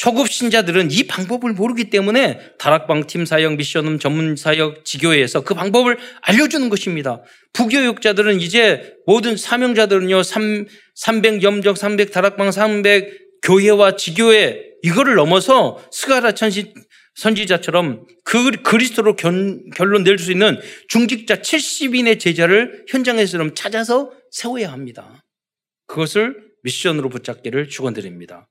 [0.00, 5.98] 초급 신자들은 이 방법을 모르기 때문에 다락방 팀 사역, 미션음 전문 사역, 지교회에서 그 방법을
[6.22, 7.22] 알려주는 것입니다.
[7.52, 16.32] 부교육자들은 이제 모든 사명자들은요, 3, 300 염적, 300 다락방, 300 교회와 지교회 이거를 넘어서 스가라
[16.32, 16.72] 천시
[17.16, 25.22] 선지자처럼 그 그리스도로 견, 결론 낼 수 있는 중직자 70인의 제자를 현장에서 찾아서 세워야 합니다.
[25.88, 28.48] 그것을 미션으로 붙잡기를 축원드립니다.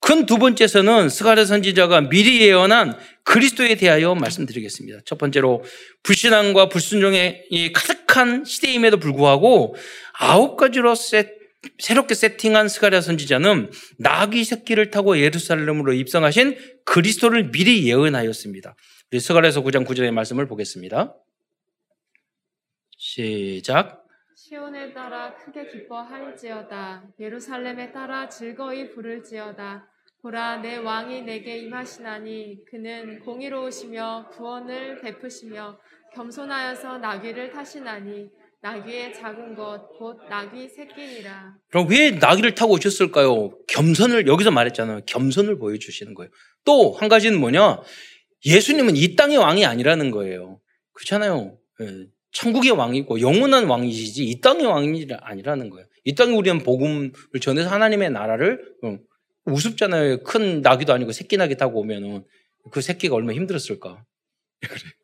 [0.00, 5.00] 큰 두 번째서는 스가랴 선지자가 미리 예언한 그리스도에 대하여 말씀드리겠습니다.
[5.04, 5.62] 첫 번째로
[6.02, 9.76] 불신앙과 불순종이 가득한 시대임에도 불구하고
[10.18, 11.38] 아홉 가지로 셋
[11.78, 18.74] 새롭게 세팅한 스가랴 선지자는 나귀 새끼를 타고 예루살렘으로 입성하신 그리스도를 미리 예언하였습니다.
[19.12, 21.14] 우리 스가랴서 9장 9절의 말씀을 보겠습니다.
[22.96, 24.06] 시작.
[24.34, 27.04] 시온에 따라 크게 기뻐할지어다.
[27.20, 29.89] 예루살렘에 따라 즐거이 부를지어다.
[30.22, 35.78] 보라 내 왕이 내게 임하시나니 그는 공의로우시며 구원을 베푸시며
[36.14, 38.28] 겸손하여서 나귀를 타시나니
[38.62, 41.54] 나귀의 작은 것, 곧 나귀 새끼니라.
[41.70, 43.52] 그럼 왜 나귀를 타고 오셨을까요?
[43.68, 45.00] 겸손을, 여기서 말했잖아요.
[45.06, 46.30] 겸손을 보여주시는 거예요.
[46.66, 47.80] 또 한 가지는 뭐냐?
[48.44, 50.60] 예수님은 이 땅의 왕이 아니라는 거예요.
[50.92, 51.56] 그렇잖아요.
[51.80, 52.06] 예.
[52.32, 55.86] 천국의 왕이고 영원한 왕이시지 이 땅의 왕이 아니라는 거예요.
[56.04, 58.98] 이 땅에 우리는 복음을 전해서 하나님의 나라를 어,
[59.46, 60.22] 우습잖아요.
[60.22, 62.24] 큰 나귀도 아니고 새끼 나귀 타고 오면은
[62.70, 64.04] 그 새끼가 얼마나 힘들었을까.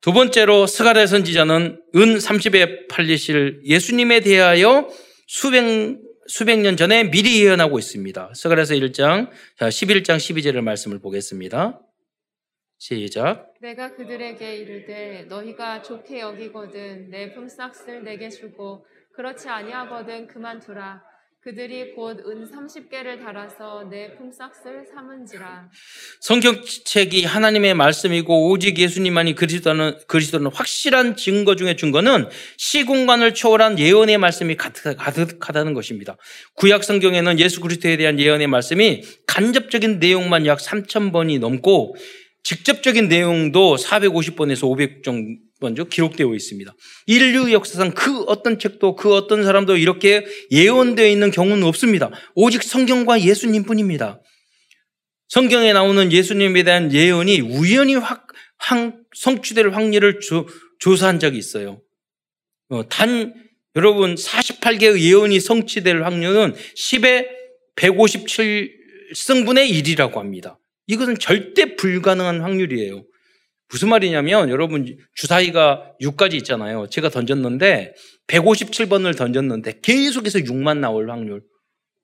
[0.00, 4.88] 두 번째로 스가랴 선지자는 은 30에 팔리실 예수님에 대하여
[5.26, 8.32] 수백, 수백 년 전에 미리 예언하고 있습니다.
[8.34, 11.80] 스가랴서 1장, 11장 12절의 말씀을 보겠습니다.
[12.78, 13.52] 시작.
[13.60, 21.02] 내가 그들에게 이르되 너희가 좋게 여기거든 내 품삯을 내게 주고 그렇지 아니하거든 그만두라.
[21.40, 25.68] 그들이 곧 은 30개를 달아서 내 품삯을 삼은지라.
[26.20, 34.56] 성경책이 하나님의 말씀이고 오직 예수님만이 그리스도는 그리스도는 확실한 증거 중에 증거는 시공간을 초월한 예언의 말씀이
[34.56, 36.16] 가득, 가득하다는 것입니다.
[36.54, 41.94] 구약 성경에는 예수 그리스도에 대한 예언의 말씀이 간접적인 내용만 약 3천 번이 넘고
[42.42, 45.02] 직접적인 내용도 450번에서 500
[45.60, 46.72] 번 기록되어 있습니다.
[47.06, 52.10] 인류 역사상 그 어떤 책도 그 어떤 사람도 이렇게 예언되어 있는 경우는 없습니다.
[52.34, 54.20] 오직 성경과 예수님 뿐입니다.
[55.28, 60.46] 성경에 나오는 예수님에 대한 예언이 우연히 확, 확 성취될 확률을 조,
[60.78, 61.82] 조사한 적이 있어요.
[62.68, 63.34] 어, 단,
[63.76, 67.26] 여러분, 48개의 예언이 성취될 확률은 10에
[67.76, 70.58] 157승분의 1이라고 합니다.
[70.86, 73.04] 이것은 절대 불가능한 확률이에요.
[73.70, 76.88] 무슨 말이냐면 여러분 주사위가 6까지 있잖아요.
[76.88, 77.94] 제가 던졌는데
[78.28, 81.42] 157번을 던졌는데 계속해서 6만 나올 확률.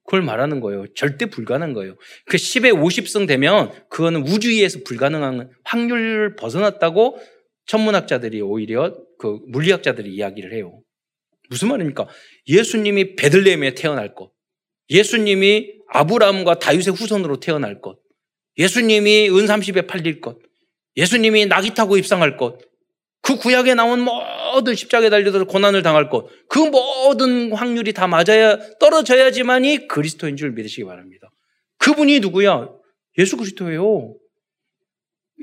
[0.05, 0.85] 그걸 말하는 거예요.
[0.95, 1.97] 절대 불가능한 거예요.
[2.27, 7.19] 그 10에 50승 되면 그거는 우주위에서 불가능한 확률을 벗어났다고
[7.67, 10.83] 천문학자들이 오히려 그 물리학자들이 이야기를 해요.
[11.49, 12.07] 무슨 말입니까?
[12.47, 14.31] 예수님이 베들레헴에 태어날 것.
[14.91, 17.99] 예수님이 아브라함과 다윗의 후손으로 태어날 것.
[18.59, 20.39] 예수님이 은 30에 팔릴 것,
[20.97, 22.59] 예수님이 낙이 타고 입상할 것,
[23.21, 29.89] 그 구약에 나온 모든 십자가에 달려서 고난을 당할 것, 그 모든 확률이 다 맞아야 떨어져야지만이
[29.89, 31.31] 그리스도인 줄 믿으시기 바랍니다.
[31.79, 32.69] 그분이 누구야?
[33.19, 34.15] 예수 그리스도예요.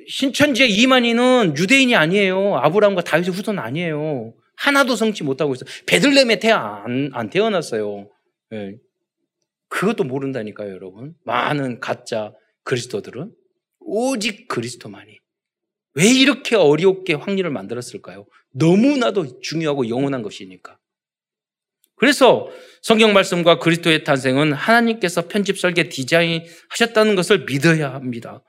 [0.07, 2.57] 신천지의 이만희는 유대인이 아니에요.
[2.57, 4.33] 아브라함과 다윗의 후손 아니에요.
[4.57, 5.69] 하나도 성취 못하고 있어요.
[5.87, 8.09] 베들렘에 태어 안, 안 태어났어요.
[8.51, 8.75] 네.
[9.69, 11.15] 그것도 모른다니까요, 여러분.
[11.23, 12.33] 많은 가짜
[12.63, 13.31] 그리스도들은
[13.79, 15.17] 오직 그리스도만이
[15.93, 18.25] 왜 이렇게 어렵게 확률을 만들었을까요?
[18.53, 20.77] 너무나도 중요하고 영원한 것이니까.
[21.95, 22.49] 그래서
[22.81, 28.43] 성경 말씀과 그리스도의 탄생은 하나님께서 편집 설계 디자인 하셨다는 것을 믿어야 합니다.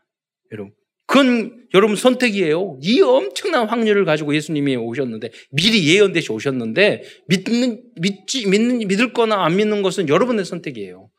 [0.52, 0.72] 여러분.
[1.06, 2.78] 그건 여러분 선택이에요.
[2.80, 9.56] 이 엄청난 확률을 가지고 예수님이 오셨는데 미리 예언되시 오셨는데 믿는 믿지 믿는 믿을 거나 안
[9.56, 11.10] 믿는 것은 여러분의 선택이에요.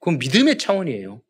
[0.00, 1.22] 그건 믿음의 차원이에요.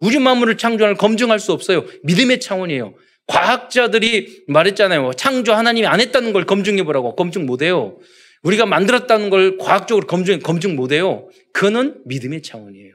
[0.00, 1.86] 우주 만물을 창조할 검증할 수 없어요.
[2.02, 2.94] 믿음의 차원이에요.
[3.26, 5.12] 과학자들이 말했잖아요.
[5.16, 7.14] 창조 하나님이 안 했다는 걸 검증해 보라고.
[7.14, 7.98] 검증 못 해요.
[8.42, 11.28] 우리가 만들었다는 걸 과학적으로 검증, 검증 못 해요.
[11.52, 12.94] 그거는 믿음의 차원이에요.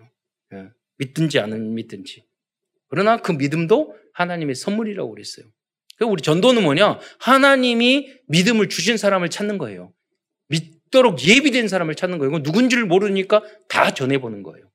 [0.53, 0.69] 예.
[0.97, 2.23] 믿든지 안 믿든지.
[2.87, 5.45] 그러나 그 믿음도 하나님의 선물이라고 그랬어요.
[6.01, 6.99] 우리 전도는 뭐냐?
[7.19, 9.91] 하나님이 믿음을 주신 사람을 찾는 거예요.
[10.47, 12.39] 믿도록 예비된 사람을 찾는 거예요.
[12.39, 14.69] 누군지를 모르니까 다 전해보는 거예요.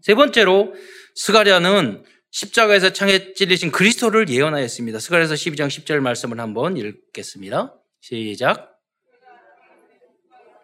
[0.00, 0.74] 세 번째로
[1.14, 4.98] 스가랴는 십자가에서 창에 찔리신 그리스도를 예언하였습니다.
[4.98, 7.78] 스가랴서 12장 10절 말씀을 한번 읽겠습니다.
[8.00, 8.80] 시작.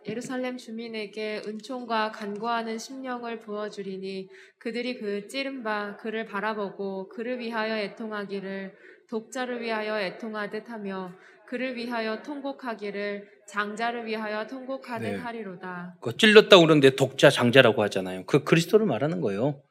[0.06, 8.74] 예루살렘 주민에게 은총과 간구하는 심령을 부어주리니 그들이 그 찌른 바 그를 바라보고 그를 위하여 애통하기를
[9.10, 11.12] 독자를 위하여 애통하듯 하며
[11.46, 15.16] 그를 위하여 통곡하기를 장자를 위하여 통곡하듯 네.
[15.16, 15.96] 하리로다.
[16.00, 18.24] 그 찔렀다고 그러는데 독자 장자라고 하잖아요.
[18.24, 19.62] 그 그리스도를 말하는 거예요.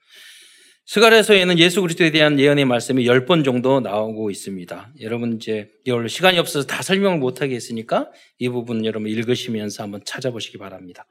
[0.88, 4.93] 스가랴서에는 예수 그리스도에 대한 예언의 말씀이 10번 정도 나오고 있습니다.
[5.01, 8.09] 여러분 이제 이걸 시간이 없어서 다 설명을 못 하겠으니까
[8.39, 11.05] 이 부분 여러분 읽으시면서 한번 찾아보시기 바랍니다.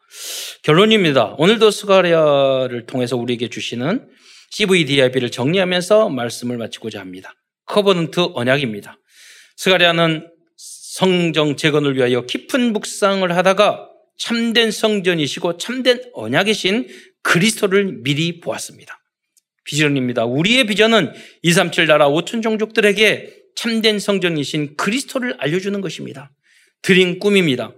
[0.62, 1.34] 결론입니다.
[1.36, 4.08] 오늘도 스가랴를 통해서 우리에게 주시는
[4.50, 7.34] CVDIP를 정리하면서 말씀을 마치고자 합니다.
[7.66, 8.98] covenant 언약입니다.
[9.56, 16.88] 스가랴는 성전 재건을 위하여 깊은 묵상을 하다가 참된 성전이시고 참된 언약이신
[17.22, 19.02] 그리스도를 미리 보았습니다.
[19.66, 20.24] 비전입니다.
[20.24, 21.12] 우리의 비전은
[21.42, 26.30] 237 나라 5천 종족들에게 참된 성전이신 그리스도를 알려주는 것입니다.
[26.82, 27.72] dream 꿈입니다.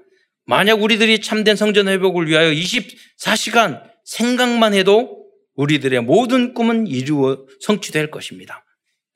[0.45, 8.65] 만약 우리들이 참된 성전 회복을 위하여 24시간 생각만 해도 우리들의 모든 꿈은 이루어 성취될 것입니다.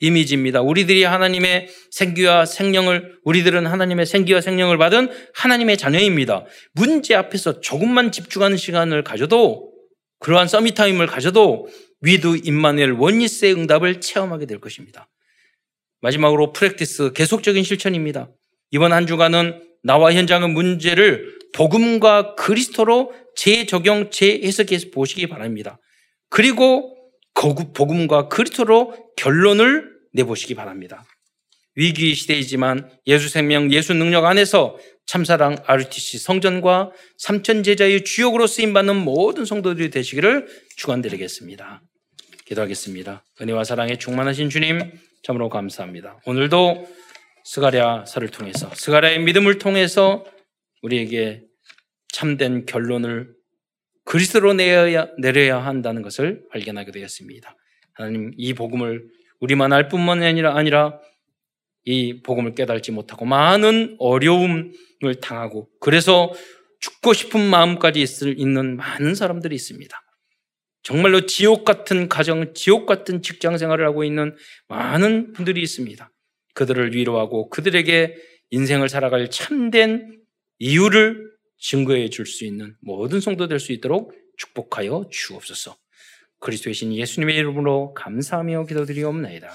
[0.01, 0.61] 이미지입니다.
[0.61, 6.45] 우리들이 하나님의 생기와 생명을 우리들은 하나님의 생기와 생명을 받은 하나님의 자녀입니다.
[6.73, 9.73] 문제 앞에서 조금만 집중하는 시간을 가져도
[10.19, 11.69] 그러한 summit time을 가져도
[12.03, 15.09] with 임마누엘 oneness의 응답을 체험하게 될 것입니다.
[16.01, 18.31] 마지막으로 프랙티스 계속적인 실천입니다.
[18.71, 25.79] 이번 한 주간은 나와 현장의 문제를 복음과 그리스도로 재적용, 재해석해서 보시기 바랍니다.
[26.29, 26.97] 그리고
[27.35, 31.05] 복음과 그리스도로 결론을 내보시기 바랍니다.
[31.75, 34.77] 위기 시대이지만 예수 생명, 예수 능력 안에서
[35.07, 40.47] 참사랑 RTC 성전과 삼천 제자의 주역으로 쓰임 받는 모든 성도들이 되시기를
[40.77, 41.83] 축원드리겠습니다.
[42.45, 43.25] 기도하겠습니다.
[43.41, 44.81] 은혜와 사랑에 충만하신 주님,
[45.23, 46.21] 참으로 감사합니다.
[46.27, 46.87] 오늘도
[47.45, 50.25] 스가랴서를 통해서 스가랴의 믿음을 통해서
[50.83, 51.43] 우리에게
[52.13, 53.35] 참된 결론을
[54.05, 57.57] 그리스도로 내어야, 내려야 한다는 것을 발견하게 되었습니다.
[57.95, 59.09] 하나님 이 복음을
[59.41, 60.99] 우리만 알 뿐만 아니라, 아니라
[61.85, 64.73] 이 복음을 깨달지 못하고 많은 어려움을
[65.21, 66.33] 당하고 그래서
[66.81, 70.02] 죽고 싶은 마음까지 있을, 있는 많은 사람들이 있습니다.
[70.83, 74.35] 정말로 지옥 같은 가정, 지옥 같은 직장 생활을 하고 있는
[74.69, 76.11] 많은 분들이 있습니다.
[76.55, 78.17] 그들을 위로하고 그들에게
[78.51, 80.21] 인생을 살아갈 참된
[80.59, 85.77] 이유를 증거해 줄 수 있는 모든 성도 될 수 있도록 축복하여 주옵소서.
[86.41, 89.49] 그리스도의 신 예수님의 이름으로 감사하며 기도드리옵나이다.